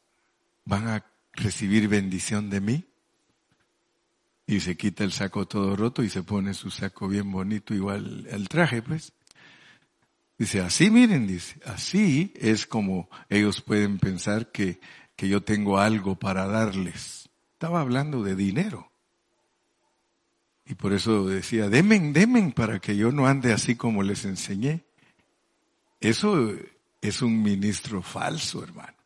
[0.66, 2.86] van a recibir bendición de mí?
[4.48, 8.28] Y se quita el saco todo roto y se pone su saco bien bonito, igual
[8.30, 9.12] el traje, pues.
[10.38, 14.80] Dice, así miren, dice, así es como ellos pueden pensar que,
[15.16, 17.30] que yo tengo algo para darles.
[17.54, 18.92] Estaba hablando de dinero.
[20.66, 24.84] Y por eso decía, demen, demen para que yo no ande así como les enseñé.
[26.02, 26.54] Eso
[27.02, 28.98] es un ministro falso, hermano.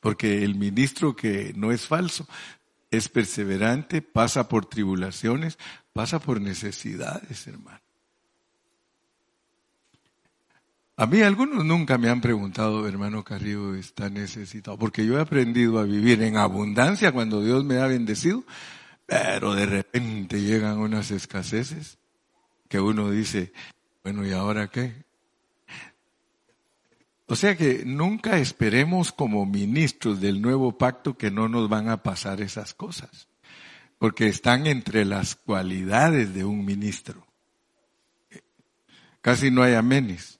[0.00, 2.26] Porque el ministro que no es falso
[2.90, 5.58] es perseverante, pasa por tribulaciones,
[5.92, 7.80] pasa por necesidades, hermano.
[11.00, 15.78] A mí algunos nunca me han preguntado, hermano Carrillo, está necesitado, porque yo he aprendido
[15.78, 18.44] a vivir en abundancia cuando Dios me ha bendecido,
[19.06, 21.96] pero de repente llegan unas escaseces
[22.68, 23.50] que uno dice,
[24.04, 25.06] bueno, ¿y ahora qué?
[27.28, 32.02] O sea que nunca esperemos como ministros del nuevo pacto que no nos van a
[32.02, 33.26] pasar esas cosas,
[33.98, 37.26] porque están entre las cualidades de un ministro.
[39.22, 40.39] Casi no hay amenes.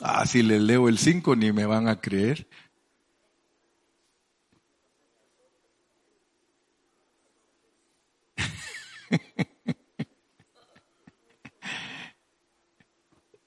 [0.00, 2.46] Ah, si les leo el 5 ni me van a creer.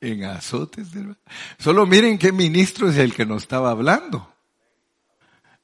[0.01, 0.89] en azotes.
[1.59, 4.33] Solo miren qué ministro es el que nos estaba hablando.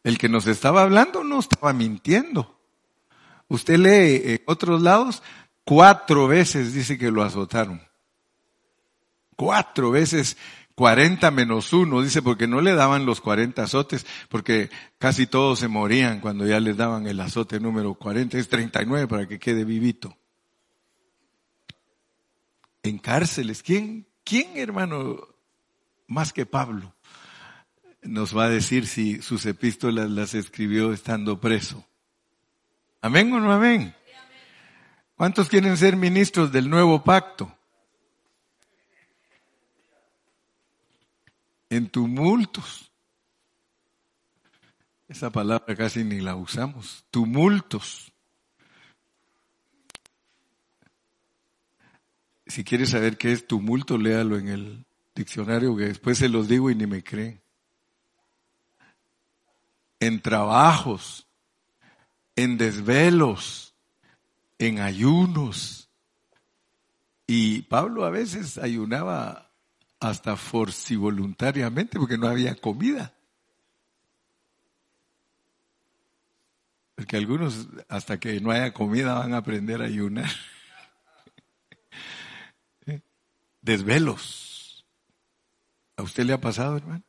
[0.04, 2.58] El que nos estaba hablando no estaba mintiendo.
[3.50, 5.24] Usted lee en otros lados,
[5.66, 7.82] cuatro veces dice que lo azotaron.
[9.36, 10.38] Cuatro veces
[10.78, 14.70] 40 menos uno, dice, porque no le daban los 40 azotes, porque
[15.00, 19.28] casi todos se morían cuando ya les daban el azote número 40, es 39 para
[19.28, 20.16] que quede vivito.
[22.84, 25.18] En cárceles, ¿quién, ¿Quién, hermano,
[26.06, 26.94] más que Pablo,
[28.04, 31.84] nos va a decir si sus epístolas las escribió estando preso?
[33.02, 33.96] ¿Amén o no amén?
[35.16, 37.57] ¿Cuántos quieren ser ministros del nuevo pacto?
[41.70, 42.92] En tumultos.
[45.08, 47.06] Esa palabra casi ni la usamos.
[47.12, 48.12] Tumultos.
[52.46, 56.70] Si quieres saber qué es tumulto, léalo en el diccionario, que después se los digo
[56.70, 57.42] y ni me creen.
[60.00, 61.28] En trabajos,
[62.36, 63.76] en desvelos,
[64.60, 65.90] en ayunos.
[67.26, 69.47] Y Pablo a veces ayunaba
[70.00, 70.36] hasta
[70.96, 73.14] voluntariamente porque no había comida.
[76.96, 80.30] Porque algunos hasta que no haya comida van a aprender a ayunar.
[83.62, 84.86] desvelos.
[85.96, 87.04] ¿A usted le ha pasado, hermano?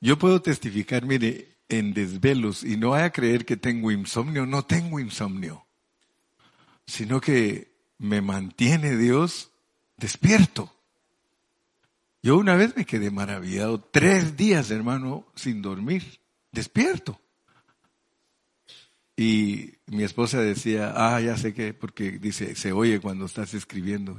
[0.00, 4.64] Yo puedo testificar, mire, en desvelos y no vaya a creer que tengo insomnio, no
[4.64, 5.66] tengo insomnio,
[6.86, 9.50] sino que me mantiene Dios
[9.96, 10.73] despierto.
[12.24, 16.22] Yo una vez me quedé maravillado, tres días, hermano, sin dormir,
[16.52, 17.20] despierto.
[19.14, 24.18] Y mi esposa decía, ah, ya sé que, porque dice, se oye cuando estás escribiendo.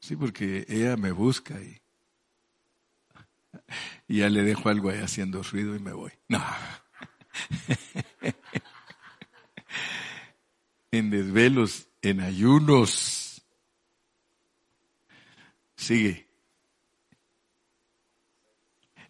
[0.00, 1.78] Sí, porque ella me busca y,
[4.08, 6.12] y ya le dejo algo ahí haciendo ruido y me voy.
[6.28, 6.42] No.
[10.92, 13.15] en desvelos, en ayunos.
[15.86, 16.26] Sigue.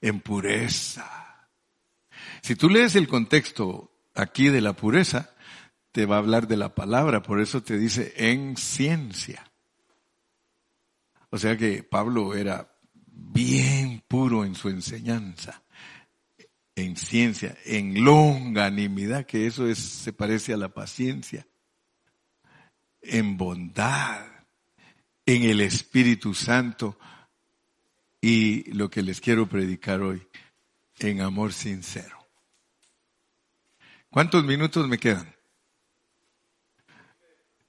[0.02, 1.48] En pureza.
[2.42, 5.34] Si tú lees el contexto aquí de la pureza,
[5.90, 9.50] te va a hablar de la palabra, por eso te dice en ciencia.
[11.30, 12.70] O sea que Pablo era
[13.06, 15.62] bien puro en su enseñanza,
[16.74, 21.46] en ciencia, en longanimidad, que eso es, se parece a la paciencia,
[23.00, 24.35] en bondad,
[25.26, 26.96] en el Espíritu Santo
[28.20, 30.26] y lo que les quiero predicar hoy,
[31.00, 32.16] en amor sincero.
[34.08, 35.34] ¿Cuántos minutos me quedan?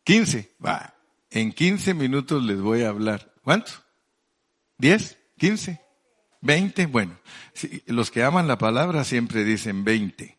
[0.03, 0.55] 15.
[0.65, 0.95] Va.
[1.29, 3.33] En 15 minutos les voy a hablar.
[3.43, 3.71] ¿Cuánto?
[4.79, 5.17] ¿10?
[5.37, 5.81] ¿15?
[6.41, 6.89] ¿20?
[6.89, 7.19] Bueno,
[7.87, 10.37] los que aman la palabra siempre dicen 20.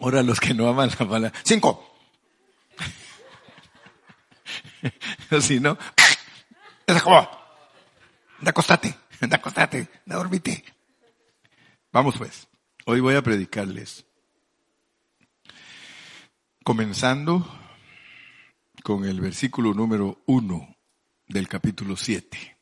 [0.00, 1.32] Ahora los que no aman la palabra.
[1.44, 1.87] 5.
[5.30, 5.78] Así, ¿no?
[6.86, 7.28] Se acabó.
[8.40, 10.64] Da acostate, da acostate, da dormite.
[11.92, 12.48] Vamos pues,
[12.86, 14.04] hoy voy a predicarles.
[16.62, 17.46] Comenzando
[18.82, 20.76] con el versículo número uno
[21.26, 22.58] del capítulo 7.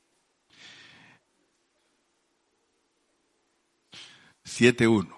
[4.44, 5.12] 7.1.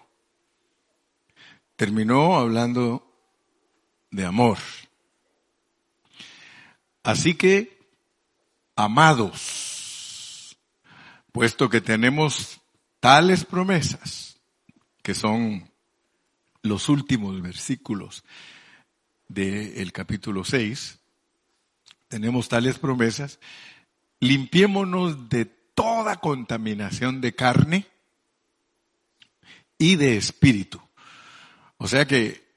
[1.77, 3.05] Terminó hablando
[4.11, 4.59] de amor.
[7.03, 7.79] Así que,
[8.77, 10.57] amados,
[11.33, 12.61] puesto que tenemos
[13.01, 14.39] tales promesas,
[15.03, 15.71] que son
[16.63, 18.25] los últimos versículos
[19.29, 20.99] del capítulo 6,
[22.09, 23.39] tenemos tales promesas,
[24.21, 27.87] limpiémonos de toda contaminación de carne
[29.79, 30.81] y de espíritu.
[31.77, 32.48] O sea que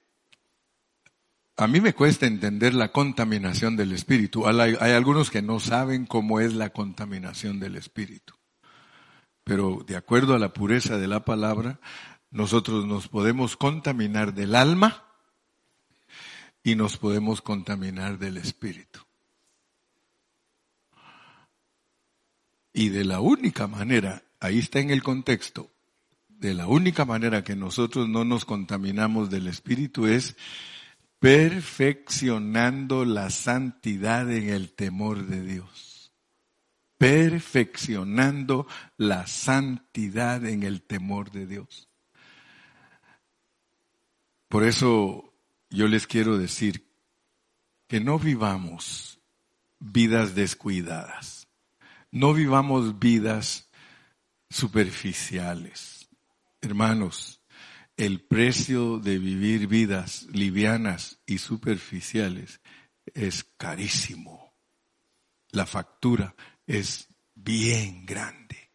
[1.62, 4.48] a mí me cuesta entender la contaminación del espíritu.
[4.48, 8.34] Hay, algunos que no saben cómo es la contaminación del espíritu.
[9.44, 11.80] Pero de acuerdo a la pureza de la palabra,
[12.32, 15.06] nosotros nos podemos contaminar del alma
[16.64, 19.00] y nos podemos contaminar del espíritu.
[22.74, 25.70] Y de la única manera, ahí está en el contexto,
[26.28, 30.36] de la única manera que nosotros no nos contaminamos del espíritu es
[31.22, 36.12] perfeccionando la santidad en el temor de Dios.
[36.98, 38.66] Perfeccionando
[38.98, 41.88] la santidad en el temor de Dios.
[44.48, 45.32] Por eso
[45.70, 46.90] yo les quiero decir
[47.88, 49.20] que no vivamos
[49.78, 51.48] vidas descuidadas.
[52.10, 53.70] No vivamos vidas
[54.50, 56.10] superficiales.
[56.62, 57.41] Hermanos,
[58.02, 62.60] el precio de vivir vidas livianas y superficiales
[63.14, 64.56] es carísimo.
[65.52, 66.34] La factura
[66.66, 68.72] es bien grande.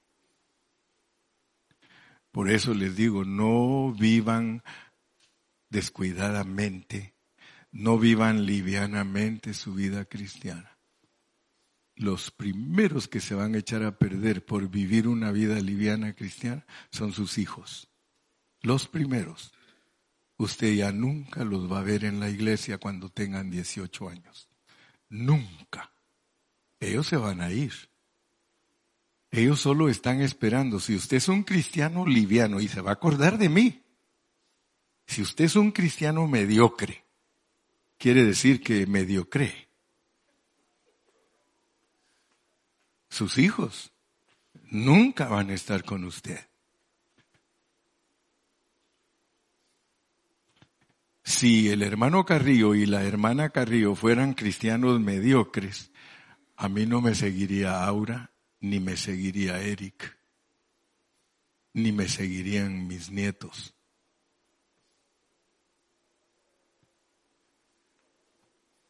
[2.30, 4.62] Por eso les digo, no vivan
[5.70, 7.16] descuidadamente,
[7.72, 10.78] no vivan livianamente su vida cristiana.
[11.96, 16.64] Los primeros que se van a echar a perder por vivir una vida liviana cristiana
[16.92, 17.90] son sus hijos
[18.62, 19.52] los primeros,
[20.36, 24.48] usted ya nunca los va a ver en la iglesia cuando tengan 18 años.
[25.08, 25.92] Nunca.
[26.80, 27.72] Ellos se van a ir.
[29.30, 30.80] Ellos solo están esperando.
[30.80, 33.82] Si usted es un cristiano liviano y se va a acordar de mí,
[35.06, 37.04] si usted es un cristiano mediocre,
[37.98, 39.68] quiere decir que mediocre.
[43.08, 43.92] Sus hijos
[44.70, 46.40] nunca van a estar con usted.
[51.26, 55.90] Si el hermano Carrillo y la hermana Carrillo fueran cristianos mediocres,
[56.54, 60.16] a mí no me seguiría Aura, ni me seguiría Eric,
[61.72, 63.74] ni me seguirían mis nietos.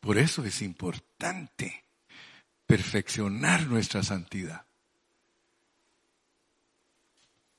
[0.01, 1.85] Por eso es importante
[2.67, 4.67] perfeccionar nuestra santidad.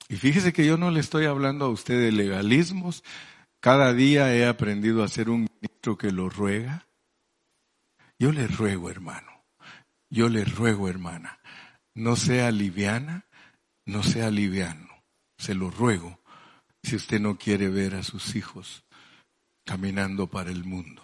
[0.08, 3.04] Y fíjese que yo no le estoy hablando a usted de legalismos,
[3.60, 6.88] cada día he aprendido a ser un ministro que lo ruega.
[8.20, 9.44] Yo le ruego, hermano.
[10.10, 11.40] Yo le ruego, hermana.
[11.94, 13.26] No sea liviana,
[13.86, 14.88] no sea liviano.
[15.38, 16.20] Se lo ruego
[16.84, 18.84] si usted no quiere ver a sus hijos
[19.66, 21.04] caminando para el mundo.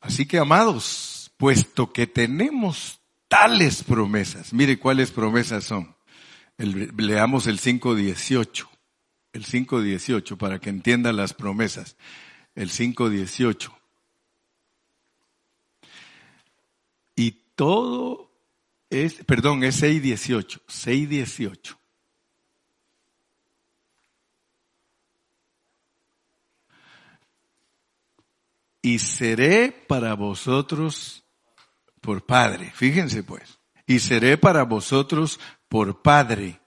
[0.00, 4.52] Así que, amados, puesto que tenemos tales promesas.
[4.52, 5.94] Mire cuáles promesas son.
[6.58, 8.68] leamos el 5.18.
[9.32, 11.96] El 5.18 para que entienda las promesas.
[12.54, 13.70] El 5.18.
[17.16, 18.30] Y todo
[18.90, 20.60] es, perdón, es 6.18.
[20.66, 21.76] 6.18.
[28.82, 31.25] Y seré para vosotros
[32.00, 32.72] por Padre.
[32.74, 33.58] Fíjense pues.
[33.86, 35.38] Y seré para vosotros
[35.68, 36.60] por Padre.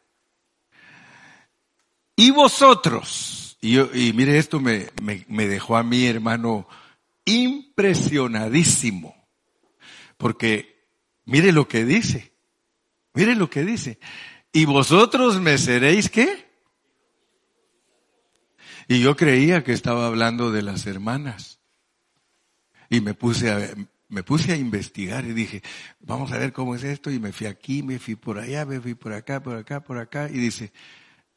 [2.16, 3.58] Y vosotros.
[3.62, 3.78] Y,
[4.14, 6.68] mire, esto me, me, me dejó a mi hermano
[7.26, 9.16] impresionadísimo.
[10.18, 10.88] Porque
[11.26, 12.34] mire lo que dice.
[13.14, 14.00] Mire lo que dice.
[14.52, 16.50] Y vosotros me seréis qué?
[18.88, 21.60] Y yo creía que estaba hablando de las hermanas.
[22.90, 23.76] Y me puse a,
[24.10, 25.62] me puse a investigar y dije,
[26.00, 28.82] vamos a ver cómo es esto, y me fui aquí, me fui por allá, me
[28.82, 30.74] fui por acá, por acá, por acá, y dice,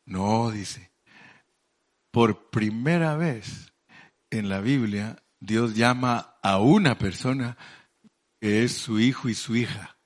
[0.07, 0.91] no, dice,
[2.11, 3.73] por primera vez
[4.31, 7.59] en la Biblia, Dios llama a una persona
[8.41, 9.99] que es su hijo y su hija.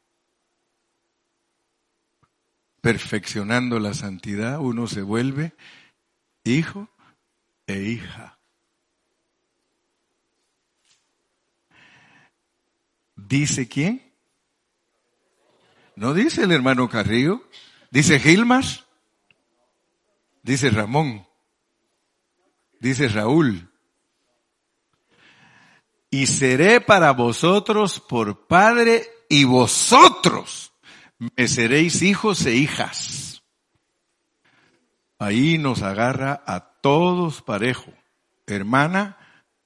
[2.81, 5.55] Perfeccionando la santidad, uno se vuelve
[6.45, 6.89] hijo
[7.67, 8.36] e hija.
[13.29, 14.03] ¿Dice quién?
[15.97, 17.43] No dice el hermano Carrillo.
[17.91, 18.65] Dice Gilmar.
[20.43, 21.27] Dice Ramón.
[22.79, 23.69] Dice Raúl.
[26.11, 30.73] Y seré para vosotros por padre y vosotros
[31.19, 33.43] me seréis hijos e hijas.
[35.19, 37.93] Ahí nos agarra a todos parejo.
[38.47, 39.17] Hermana,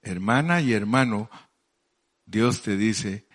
[0.01, 1.29] hermana y hermano,
[2.25, 3.27] Dios te dice,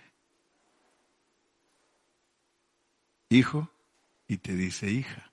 [3.29, 3.69] hijo
[4.27, 5.31] y te dice hija.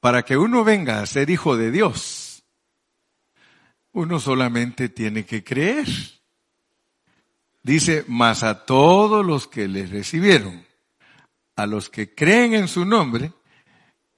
[0.00, 2.44] Para que uno venga a ser hijo de Dios,
[3.92, 5.86] uno solamente tiene que creer.
[7.62, 10.66] Dice, mas a todos los que les recibieron,
[11.56, 13.32] a los que creen en su nombre,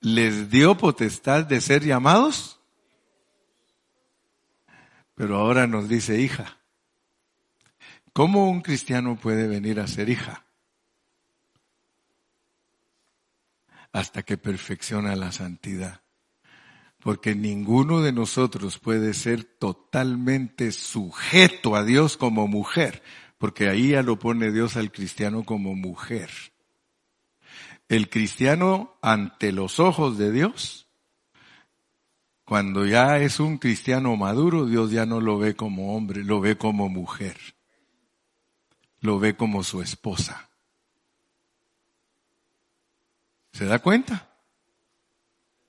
[0.00, 2.58] les dio potestad de ser llamados.
[5.14, 6.58] Pero ahora nos dice hija.
[8.16, 10.46] ¿Cómo un cristiano puede venir a ser hija?
[13.92, 16.00] Hasta que perfecciona la santidad
[17.06, 23.02] porque ninguno de nosotros puede ser totalmente sujeto a Dios como mujer,
[23.38, 26.30] porque ahí ya lo pone Dios al cristiano como mujer.
[27.88, 30.88] El cristiano ante los ojos de Dios,
[32.44, 36.56] cuando ya es un cristiano maduro, Dios ya no lo ve como hombre, lo ve
[36.56, 37.36] como mujer,
[39.06, 40.50] lo ve como su esposa.
[43.52, 44.28] ¿Se da cuenta?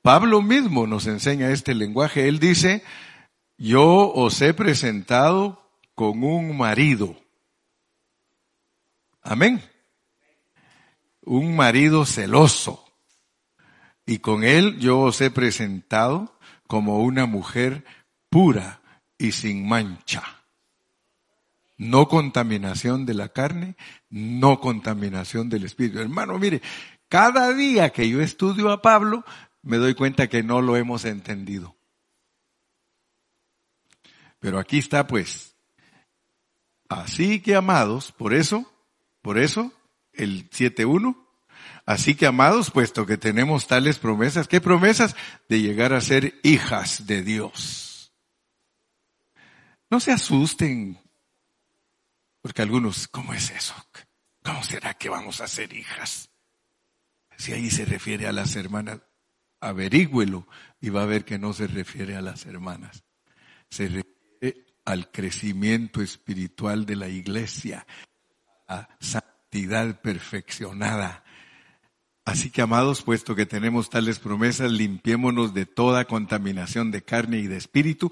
[0.02, 2.28] Pablo mismo nos enseña este lenguaje.
[2.28, 2.84] Él dice,
[3.58, 5.64] yo os he presentado
[5.96, 7.16] con un marido.
[9.22, 9.62] Amén.
[11.22, 12.84] Un marido celoso.
[14.06, 17.86] Y con él yo os he presentado como una mujer
[18.30, 18.82] pura
[19.18, 20.37] y sin mancha.
[21.78, 23.76] No contaminación de la carne,
[24.10, 26.00] no contaminación del espíritu.
[26.00, 26.62] Hermano, mire,
[27.08, 29.24] cada día que yo estudio a Pablo,
[29.62, 31.76] me doy cuenta que no lo hemos entendido.
[34.40, 35.56] Pero aquí está pues.
[36.90, 38.72] Así que amados, por eso,
[39.22, 39.74] por eso,
[40.14, 41.18] el 7.1,
[41.86, 45.16] así que amados, puesto que tenemos tales promesas, ¿qué promesas?
[45.50, 48.14] De llegar a ser hijas de Dios.
[49.90, 51.00] No se asusten,
[52.48, 53.76] porque algunos, ¿cómo es eso?
[54.42, 56.30] ¿Cómo será que vamos a ser hijas?
[57.38, 59.02] Si ahí se refiere a las hermanas,
[59.60, 60.48] averígüelo
[60.80, 63.04] y va a ver que no se refiere a las hermanas.
[63.70, 67.86] Se refiere al crecimiento espiritual de la iglesia,
[68.70, 71.26] a santidad perfeccionada.
[72.24, 77.48] Así que, amados, puesto que tenemos tales promesas, limpiémonos de toda contaminación de carne y
[77.48, 78.10] de espíritu,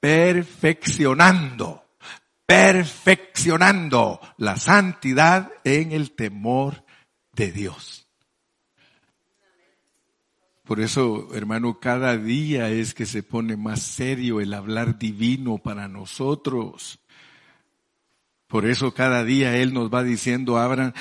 [0.00, 1.87] perfeccionando,
[2.48, 6.82] perfeccionando la santidad en el temor
[7.34, 8.08] de Dios.
[10.64, 15.88] Por eso, hermano, cada día es que se pone más serio el hablar divino para
[15.88, 17.00] nosotros.
[18.46, 20.94] Por eso cada día Él nos va diciendo, abran.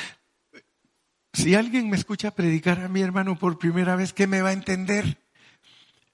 [1.32, 4.54] Si alguien me escucha predicar a mi hermano por primera vez, ¿qué me va a
[4.54, 5.18] entender?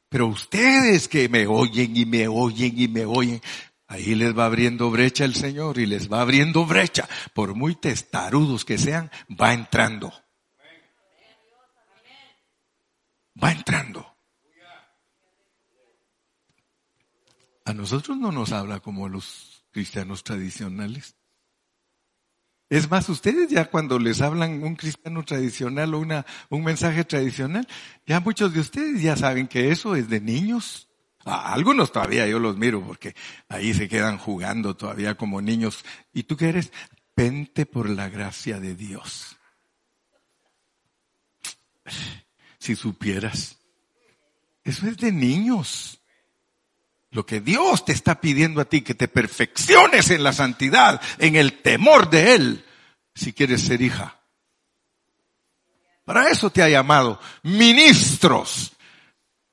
[0.10, 3.42] Pero ustedes que me oyen y me oyen y me oyen,
[3.94, 7.08] ahí les va abriendo brecha el Señor y les va abriendo brecha.
[7.34, 10.12] Por muy testarudos que sean, va entrando.
[13.42, 14.06] va entrando.
[17.66, 21.16] A nosotros no nos habla como los cristianos tradicionales.
[22.70, 27.68] Es más, ustedes ya cuando les hablan un cristiano tradicional o una, un mensaje tradicional,
[28.06, 30.90] ya muchos de ustedes ya saben que eso es de niños.
[31.26, 33.16] Algunos todavía yo los miro porque
[33.48, 35.86] ahí se quedan jugando todavía como niños.
[36.14, 36.72] ¿Y tú qué eres?
[37.16, 39.38] Pente por la gracia de Dios
[42.64, 43.58] si supieras.
[44.64, 46.00] Eso es de niños.
[47.12, 51.36] Lo que Dios te está pidiendo a ti, que te perfecciones en la santidad, en
[51.36, 52.66] el temor de Él,
[53.14, 54.20] si quieres ser hija.
[56.06, 58.72] Para eso te ha llamado ministros,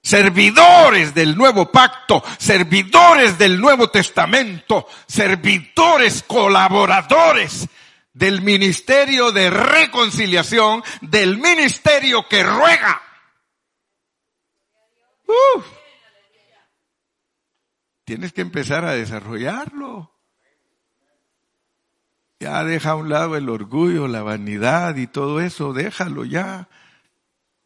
[0.03, 7.69] servidores del nuevo pacto, servidores del Nuevo Testamento, servidores colaboradores
[8.13, 13.03] del ministerio de reconciliación, del ministerio que ruega.
[18.05, 20.13] Tienes que empezar a desarrollarlo.
[22.41, 26.69] Ya deja a un lado el orgullo, la vanidad y todo eso, déjalo ya.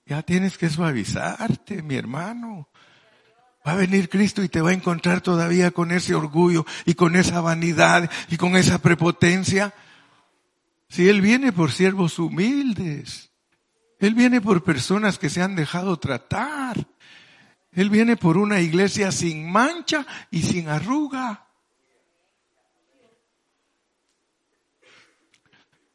[0.07, 2.68] Ya tienes que suavizarte, mi hermano.
[3.66, 7.16] Va a venir Cristo y te va a encontrar todavía con ese orgullo y con
[7.16, 9.72] esa vanidad y con esa prepotencia.
[10.88, 13.30] Si Él viene por siervos humildes,
[13.98, 16.86] Él viene por personas que se han dejado tratar,
[17.72, 21.46] Él viene por una iglesia sin mancha y sin arruga.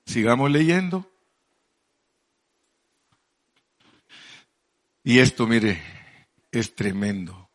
[0.06, 1.08] Sigamos leyendo.
[5.04, 5.82] Y esto, mire,
[6.52, 7.50] es tremendo.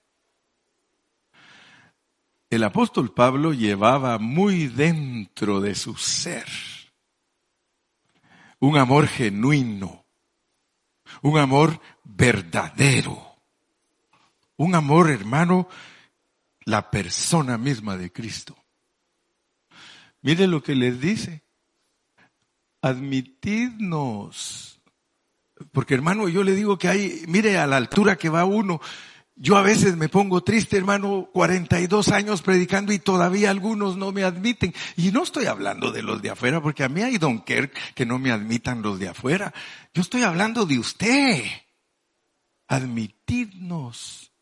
[2.50, 6.46] El apóstol Pablo llevaba muy dentro de su ser
[8.64, 10.06] un amor genuino,
[11.20, 13.36] un amor verdadero,
[14.56, 15.68] un amor, hermano,
[16.64, 18.56] la persona misma de Cristo.
[20.22, 21.44] Mire lo que les dice.
[22.80, 24.73] Admitidnos.
[25.72, 28.80] Porque hermano, yo le digo que hay, mire a la altura que va uno,
[29.36, 34.22] yo a veces me pongo triste, hermano, 42 años predicando y todavía algunos no me
[34.22, 34.72] admiten.
[34.96, 38.06] Y no estoy hablando de los de afuera, porque a mí hay don Kerr que
[38.06, 39.52] no me admitan los de afuera.
[39.92, 41.44] Yo estoy hablando de usted.
[42.68, 44.32] Admitidnos.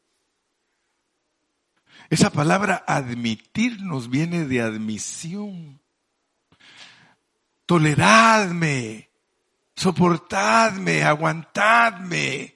[2.11, 5.81] Esa palabra admitirnos viene de admisión.
[7.65, 9.09] Toleradme,
[9.77, 12.55] soportadme, aguantadme.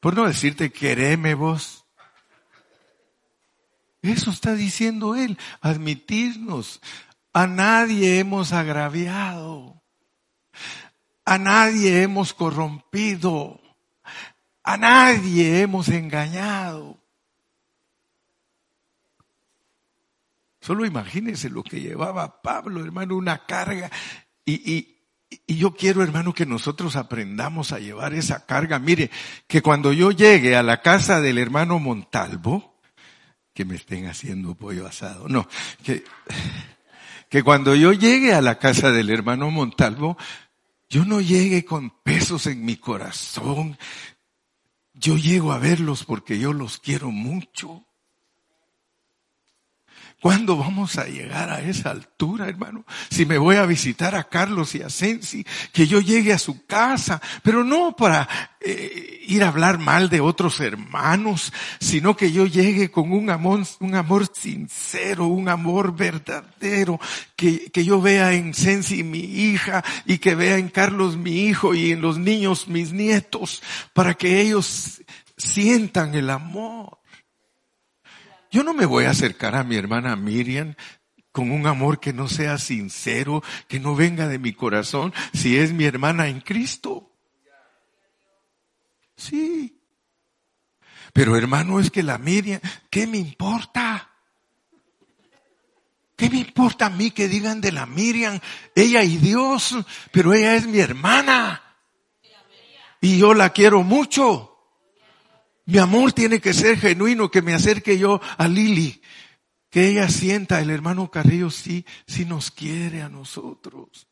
[0.00, 1.84] Por no decirte, quereme vos.
[4.02, 6.80] Eso está diciendo él, admitirnos.
[7.32, 9.82] A nadie hemos agraviado.
[11.24, 13.60] A nadie hemos corrompido.
[14.62, 16.98] A nadie hemos engañado.
[20.60, 23.90] Solo imagínense lo que llevaba Pablo, hermano, una carga.
[24.44, 24.95] Y, y,
[25.46, 28.78] y yo quiero, hermano, que nosotros aprendamos a llevar esa carga.
[28.78, 29.10] Mire,
[29.46, 32.80] que cuando yo llegue a la casa del hermano Montalvo,
[33.52, 35.48] que me estén haciendo pollo asado, no,
[35.82, 36.04] que,
[37.28, 40.16] que cuando yo llegue a la casa del hermano Montalvo,
[40.88, 43.76] yo no llegue con pesos en mi corazón.
[44.94, 47.84] Yo llego a verlos porque yo los quiero mucho.
[50.26, 52.84] ¿Cuándo vamos a llegar a esa altura, hermano?
[53.10, 56.66] Si me voy a visitar a Carlos y a Sensi, que yo llegue a su
[56.66, 62.44] casa, pero no para eh, ir a hablar mal de otros hermanos, sino que yo
[62.44, 66.98] llegue con un amor, un amor sincero, un amor verdadero,
[67.36, 71.72] que, que yo vea en Sensi mi hija y que vea en Carlos mi hijo
[71.72, 73.62] y en los niños mis nietos,
[73.92, 75.02] para que ellos
[75.36, 76.98] sientan el amor.
[78.56, 80.76] Yo no me voy a acercar a mi hermana Miriam
[81.30, 85.74] con un amor que no sea sincero, que no venga de mi corazón, si es
[85.74, 87.12] mi hermana en Cristo.
[89.14, 89.78] Sí.
[91.12, 94.10] Pero hermano, es que la Miriam, ¿qué me importa?
[96.16, 98.40] ¿Qué me importa a mí que digan de la Miriam?
[98.74, 99.76] Ella y Dios,
[100.12, 101.62] pero ella es mi hermana.
[103.02, 104.55] Y yo la quiero mucho.
[105.66, 109.02] Mi amor tiene que ser genuino, que me acerque yo a Lili,
[109.68, 114.06] que ella sienta, el hermano Carrillo sí, sí nos quiere a nosotros.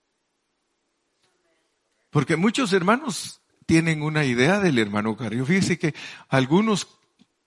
[2.10, 5.46] Porque muchos hermanos tienen una idea del hermano Carrillo.
[5.46, 5.94] Fíjense que
[6.28, 6.88] algunos,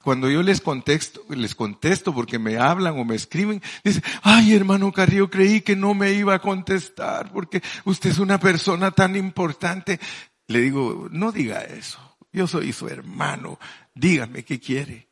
[0.01, 4.93] cuando yo les contesto, les contesto porque me hablan o me escriben, dicen, ay hermano
[4.93, 9.99] Carrillo, creí que no me iba a contestar porque usted es una persona tan importante.
[10.47, 12.06] Le digo, no diga eso.
[12.31, 13.59] Yo soy su hermano.
[13.93, 15.07] Dígame qué quiere.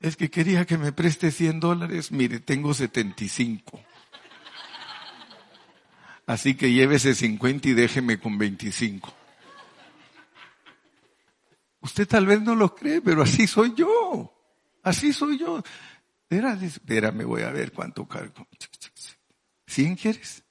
[0.00, 2.12] Es que quería que me preste 100 dólares.
[2.12, 3.80] Mire, tengo 75.
[6.26, 9.14] Así que llévese 50 y déjeme con 25.
[11.80, 14.34] Usted tal vez no lo cree, pero así soy yo.
[14.82, 15.62] Así soy yo.
[16.28, 18.46] Espera, me voy a ver cuánto cargo.
[19.66, 20.44] ¿Cien quieres?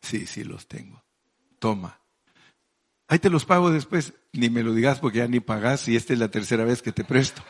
[0.00, 1.02] Sí, sí los tengo.
[1.58, 2.01] Toma.
[3.12, 4.14] Ahí te los pago después.
[4.32, 6.92] Ni me lo digas porque ya ni pagas y esta es la tercera vez que
[6.92, 7.44] te presto.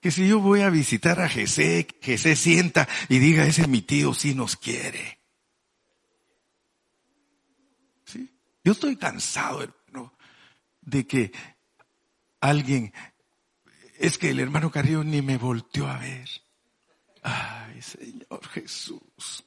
[0.00, 3.82] Que si yo voy a visitar a Jesé, se sienta y diga, ese es mi
[3.82, 5.18] tío, sí nos quiere.
[8.04, 8.32] ¿Sí?
[8.62, 10.16] Yo estoy cansado, hermano,
[10.82, 11.32] de que
[12.40, 12.94] alguien,
[13.98, 16.45] es que el hermano Carrillo ni me volteó a ver.
[17.26, 19.44] Ay, Señor Jesús.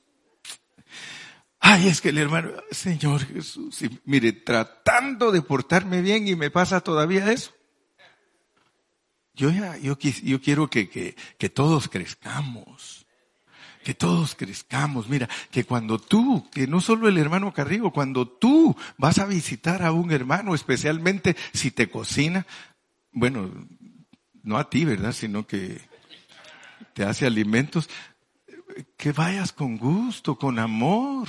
[1.61, 6.81] Ay, es que el hermano, Señor Jesús, mire, tratando de portarme bien y me pasa
[6.81, 7.53] todavía eso.
[9.33, 13.05] Yo ya, yo, yo quiero que, que, que todos crezcamos.
[13.85, 15.07] Que todos crezcamos.
[15.07, 19.83] Mira, que cuando tú, que no solo el hermano Carrillo, cuando tú vas a visitar
[19.83, 22.45] a un hermano, especialmente si te cocina,
[23.13, 23.49] bueno,
[24.43, 25.13] no a ti, ¿verdad?
[25.13, 25.88] Sino que
[26.93, 27.89] te hace alimentos,
[28.97, 31.27] que vayas con gusto, con amor.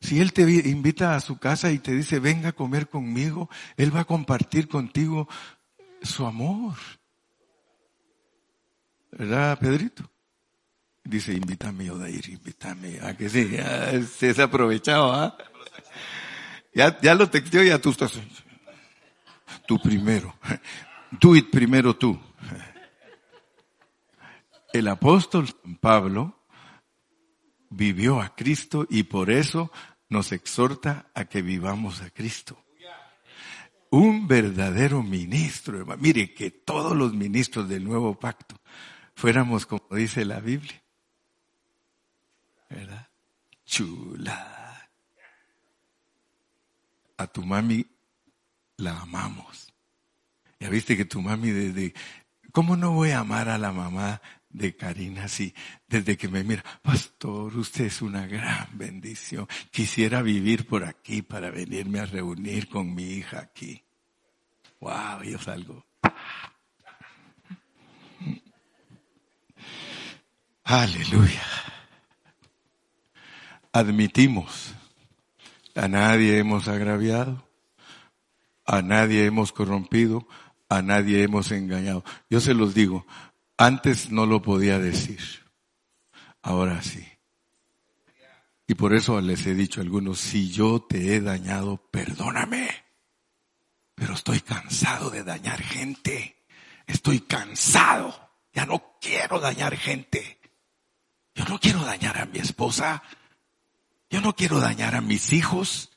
[0.00, 3.94] Si Él te invita a su casa y te dice, venga a comer conmigo, Él
[3.94, 5.28] va a compartir contigo
[6.02, 6.74] su amor.
[9.12, 10.10] ¿Verdad, Pedrito?
[11.04, 13.00] Dice, invítame, Odair, invítame.
[13.00, 13.56] ¿A que sí?
[14.18, 15.36] se ha aprovechado, ¿ah?
[16.74, 18.18] Ya, ya lo texteó, ya tú estás.
[19.66, 20.34] Tú primero.
[21.10, 22.18] Do it primero tú.
[24.72, 25.48] El apóstol
[25.80, 26.46] Pablo
[27.68, 29.70] vivió a Cristo y por eso
[30.08, 32.58] nos exhorta a que vivamos a Cristo.
[33.90, 36.00] un verdadero ministro, hermano.
[36.00, 38.56] Mire que todos los ministros del nuevo pacto
[39.14, 40.82] fuéramos como dice la Biblia.
[42.70, 43.08] ¿Verdad?
[43.66, 44.88] Chula.
[47.18, 47.86] A tu mami
[48.78, 49.72] la amamos.
[50.58, 51.92] Ya viste que tu mami desde,
[52.52, 55.54] ¿cómo no voy a amar a la mamá de Karina así?
[55.88, 59.48] Desde que me mira, pastor, usted es una gran bendición.
[59.70, 63.82] Quisiera vivir por aquí para venirme a reunir con mi hija aquí.
[64.80, 65.86] Wow, yo salgo.
[70.64, 71.42] Aleluya.
[73.72, 74.74] Admitimos,
[75.74, 77.48] a nadie hemos agraviado,
[78.64, 80.26] a nadie hemos corrompido,
[80.68, 82.04] a nadie hemos engañado.
[82.28, 83.06] Yo se los digo,
[83.56, 85.20] antes no lo podía decir,
[86.42, 87.06] ahora sí.
[88.66, 92.70] Y por eso les he dicho a algunos, si yo te he dañado, perdóname.
[93.94, 96.44] Pero estoy cansado de dañar gente.
[96.86, 98.30] Estoy cansado.
[98.52, 100.40] Ya no quiero dañar gente.
[101.34, 103.02] Yo no quiero dañar a mi esposa.
[104.10, 105.90] Yo no quiero dañar a mis hijos.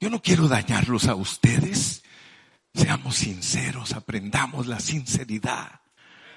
[0.00, 2.02] Yo no quiero dañarlos a ustedes.
[2.74, 5.81] Seamos sinceros, aprendamos la sinceridad.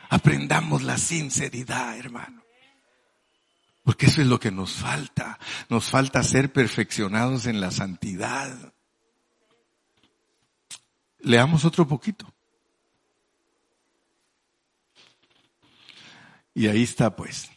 [0.09, 2.43] Aprendamos la sinceridad, hermano.
[3.83, 5.37] Porque eso es lo que nos falta.
[5.69, 8.73] Nos falta ser perfeccionados en la santidad.
[11.19, 12.33] Leamos otro poquito.
[16.55, 17.51] Y ahí está pues.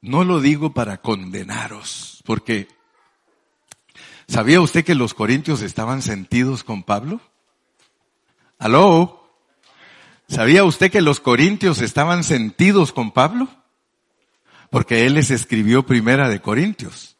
[0.00, 2.68] No lo digo para condenaros, porque
[4.28, 7.20] ¿sabía usted que los corintios estaban sentidos con Pablo?
[8.58, 9.30] ¿Aló?
[10.28, 13.48] ¿Sabía usted que los corintios estaban sentidos con Pablo?
[14.70, 17.16] Porque él les escribió primera de Corintios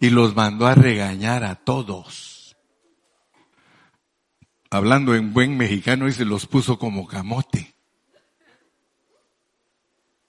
[0.00, 2.56] y los mandó a regañar a todos.
[4.70, 7.74] Hablando en buen mexicano, y se los puso como camote.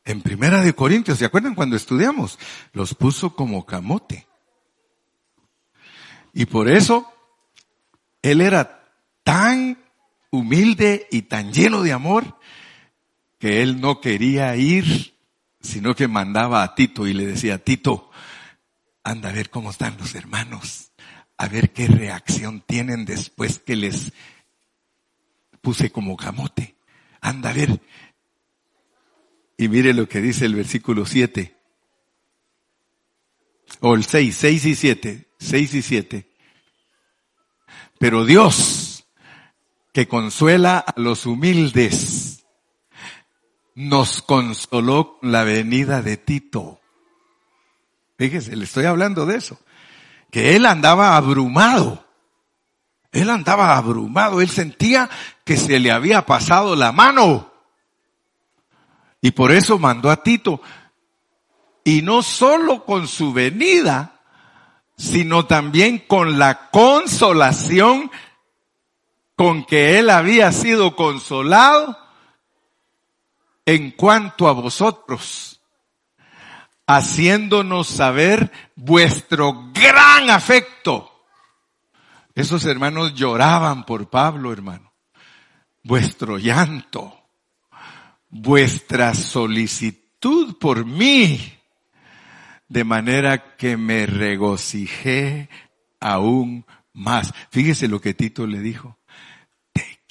[0.06, 2.38] En Primera de Corintios, ¿se acuerdan cuando estudiamos?
[2.74, 4.28] Los puso como camote.
[6.34, 7.10] Y por eso,
[8.22, 8.84] él era
[9.24, 9.83] tan
[10.34, 12.40] humilde y tan lleno de amor
[13.38, 15.14] que él no quería ir,
[15.62, 18.10] sino que mandaba a Tito y le decía, Tito,
[19.04, 20.92] anda a ver cómo están los hermanos,
[21.38, 24.12] a ver qué reacción tienen después que les
[25.62, 26.78] puse como camote.
[27.22, 27.80] Anda a ver,
[29.56, 31.56] y mire lo que dice el versículo 7.
[33.82, 36.28] O el 6, 6 y 7, 6 y 7.
[38.00, 38.83] Pero Dios,
[39.94, 42.46] que consuela a los humildes,
[43.76, 46.82] nos consoló con la venida de Tito.
[48.18, 49.60] Fíjese, le estoy hablando de eso.
[50.32, 52.06] Que él andaba abrumado.
[53.12, 54.42] Él andaba abrumado.
[54.42, 55.10] Él sentía
[55.44, 57.52] que se le había pasado la mano.
[59.22, 60.62] Y por eso mandó a Tito.
[61.84, 64.22] Y no solo con su venida,
[64.98, 68.12] sino también con la consolación
[69.36, 71.98] con que él había sido consolado
[73.66, 75.62] en cuanto a vosotros,
[76.86, 81.10] haciéndonos saber vuestro gran afecto.
[82.36, 84.92] Esos hermanos lloraban por Pablo, hermano.
[85.84, 87.24] Vuestro llanto
[88.34, 91.40] vuestra solicitud por mí,
[92.68, 95.50] de manera que me regocijé
[96.00, 97.34] aún más.
[97.52, 98.98] Fíjese lo que Tito le dijo.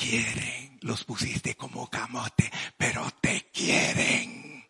[0.03, 4.65] Quieren, los pusiste como camote, pero te quieren.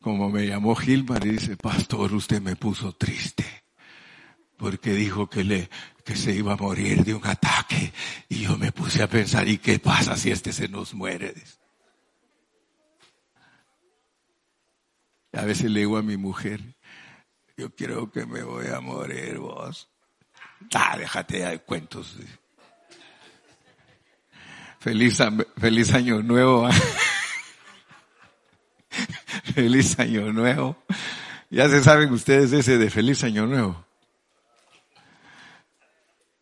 [0.00, 3.64] Como me llamó Gilmar y dice, pastor, usted me puso triste
[4.58, 5.70] porque dijo que le
[6.04, 7.92] que se iba a morir de un ataque.
[8.28, 11.34] Y yo me puse a pensar, ¿y qué pasa si este se nos muere?
[15.32, 16.73] A veces le digo a mi mujer,
[17.56, 19.88] yo creo que me voy a morir vos.
[20.74, 22.16] Ah, déjate de cuentos.
[24.80, 25.18] Feliz,
[25.56, 26.68] feliz año nuevo.
[29.54, 30.76] feliz año nuevo.
[31.50, 33.84] Ya se saben ustedes ese de feliz año nuevo.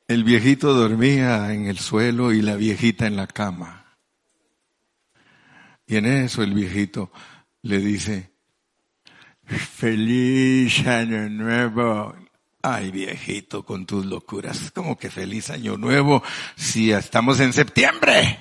[0.09, 3.97] El viejito dormía en el suelo y la viejita en la cama.
[5.87, 7.13] Y en eso el viejito
[7.63, 8.32] le dice,
[9.53, 12.15] feliz año nuevo.
[12.63, 14.71] Ay, viejito, con tus locuras.
[14.71, 16.23] Como que feliz año nuevo
[16.57, 18.39] si estamos en septiembre.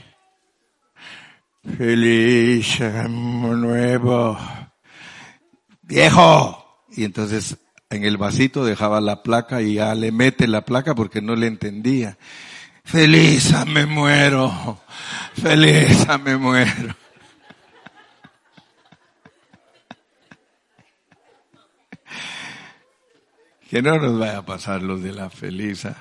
[1.77, 4.37] Feliz año nuevo.
[5.81, 6.57] viejo.
[6.93, 7.57] Y entonces
[7.89, 11.47] en el vasito dejaba la placa y ya le mete la placa porque no le
[11.47, 12.17] entendía.
[12.83, 14.81] Feliz, me muero.
[15.33, 16.95] Feliz, me muero.
[23.71, 25.95] Que no nos vaya a pasar los de la feliza.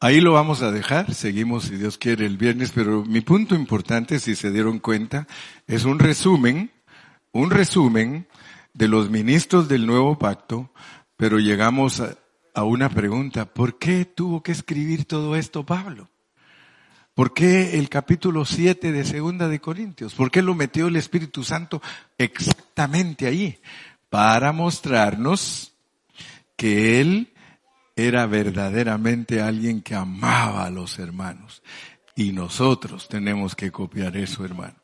[0.00, 4.18] Ahí lo vamos a dejar, seguimos si Dios quiere el viernes, pero mi punto importante,
[4.18, 5.28] si se dieron cuenta,
[5.68, 6.72] es un resumen,
[7.30, 8.26] un resumen
[8.74, 10.72] de los ministros del nuevo pacto,
[11.16, 12.16] pero llegamos a,
[12.56, 16.08] a una pregunta, ¿por qué tuvo que escribir todo esto Pablo?
[17.18, 20.14] ¿Por qué el capítulo 7 de Segunda de Corintios?
[20.14, 21.82] ¿Por qué lo metió el Espíritu Santo
[22.16, 23.58] exactamente ahí?
[24.08, 25.74] Para mostrarnos
[26.56, 27.32] que Él
[27.96, 31.60] era verdaderamente alguien que amaba a los hermanos.
[32.14, 34.76] Y nosotros tenemos que copiar eso, hermano.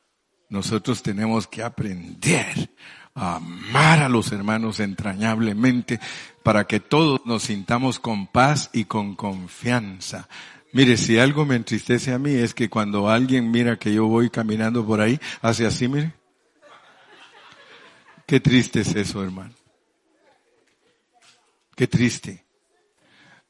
[0.48, 2.74] Nosotros tenemos que aprender
[3.14, 6.00] a amar a los hermanos entrañablemente
[6.42, 10.28] para que todos nos sintamos con paz y con confianza.
[10.74, 14.28] Mire, si algo me entristece a mí es que cuando alguien mira que yo voy
[14.28, 16.12] caminando por ahí, hace así, mire.
[18.26, 19.54] Qué triste es eso, hermano.
[21.76, 22.44] Qué triste.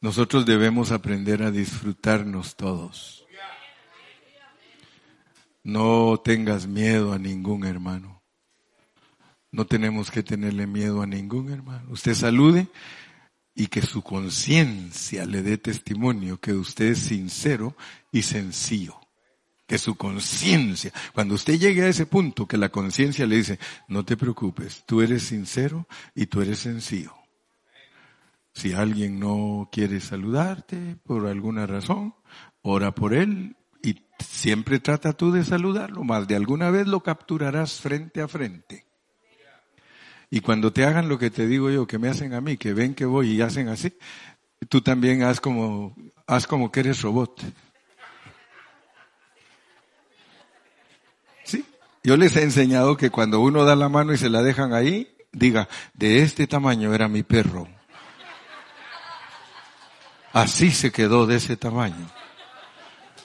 [0.02, 3.24] Nosotros debemos aprender a disfrutarnos todos.
[5.62, 8.22] No tengas miedo a ningún hermano.
[9.50, 11.90] No tenemos que tenerle miedo a ningún hermano.
[11.90, 12.68] Usted salude
[13.54, 17.76] y que su conciencia le dé testimonio que usted es sincero
[18.10, 18.98] y sencillo.
[19.66, 24.04] Que su conciencia, cuando usted llegue a ese punto que la conciencia le dice, no
[24.04, 27.14] te preocupes, tú eres sincero y tú eres sencillo.
[28.52, 32.14] Si alguien no quiere saludarte por alguna razón,
[32.62, 37.80] ora por él y siempre trata tú de saludarlo, más de alguna vez lo capturarás
[37.80, 38.86] frente a frente.
[40.30, 42.74] Y cuando te hagan lo que te digo yo, que me hacen a mí, que
[42.74, 43.96] ven que voy y hacen así,
[44.68, 45.94] tú también haz como,
[46.26, 47.42] haz como que eres robot.
[51.44, 51.64] Sí.
[52.02, 55.16] Yo les he enseñado que cuando uno da la mano y se la dejan ahí,
[55.32, 57.68] diga, de este tamaño era mi perro.
[60.32, 62.10] Así se quedó de ese tamaño.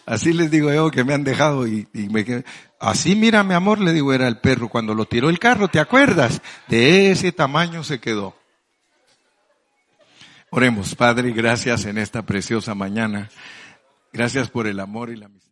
[0.10, 2.44] Así les digo yo que me han dejado y, me.
[2.80, 4.68] Así mira mi amor, le digo, era el perro.
[4.68, 6.42] Cuando lo tiró el carro, ¿te acuerdas?
[6.68, 8.36] De ese tamaño se quedó.
[10.50, 13.30] Oremos, Padre, gracias en esta preciosa mañana.
[14.12, 15.49] Gracias por el amor y la misericordia.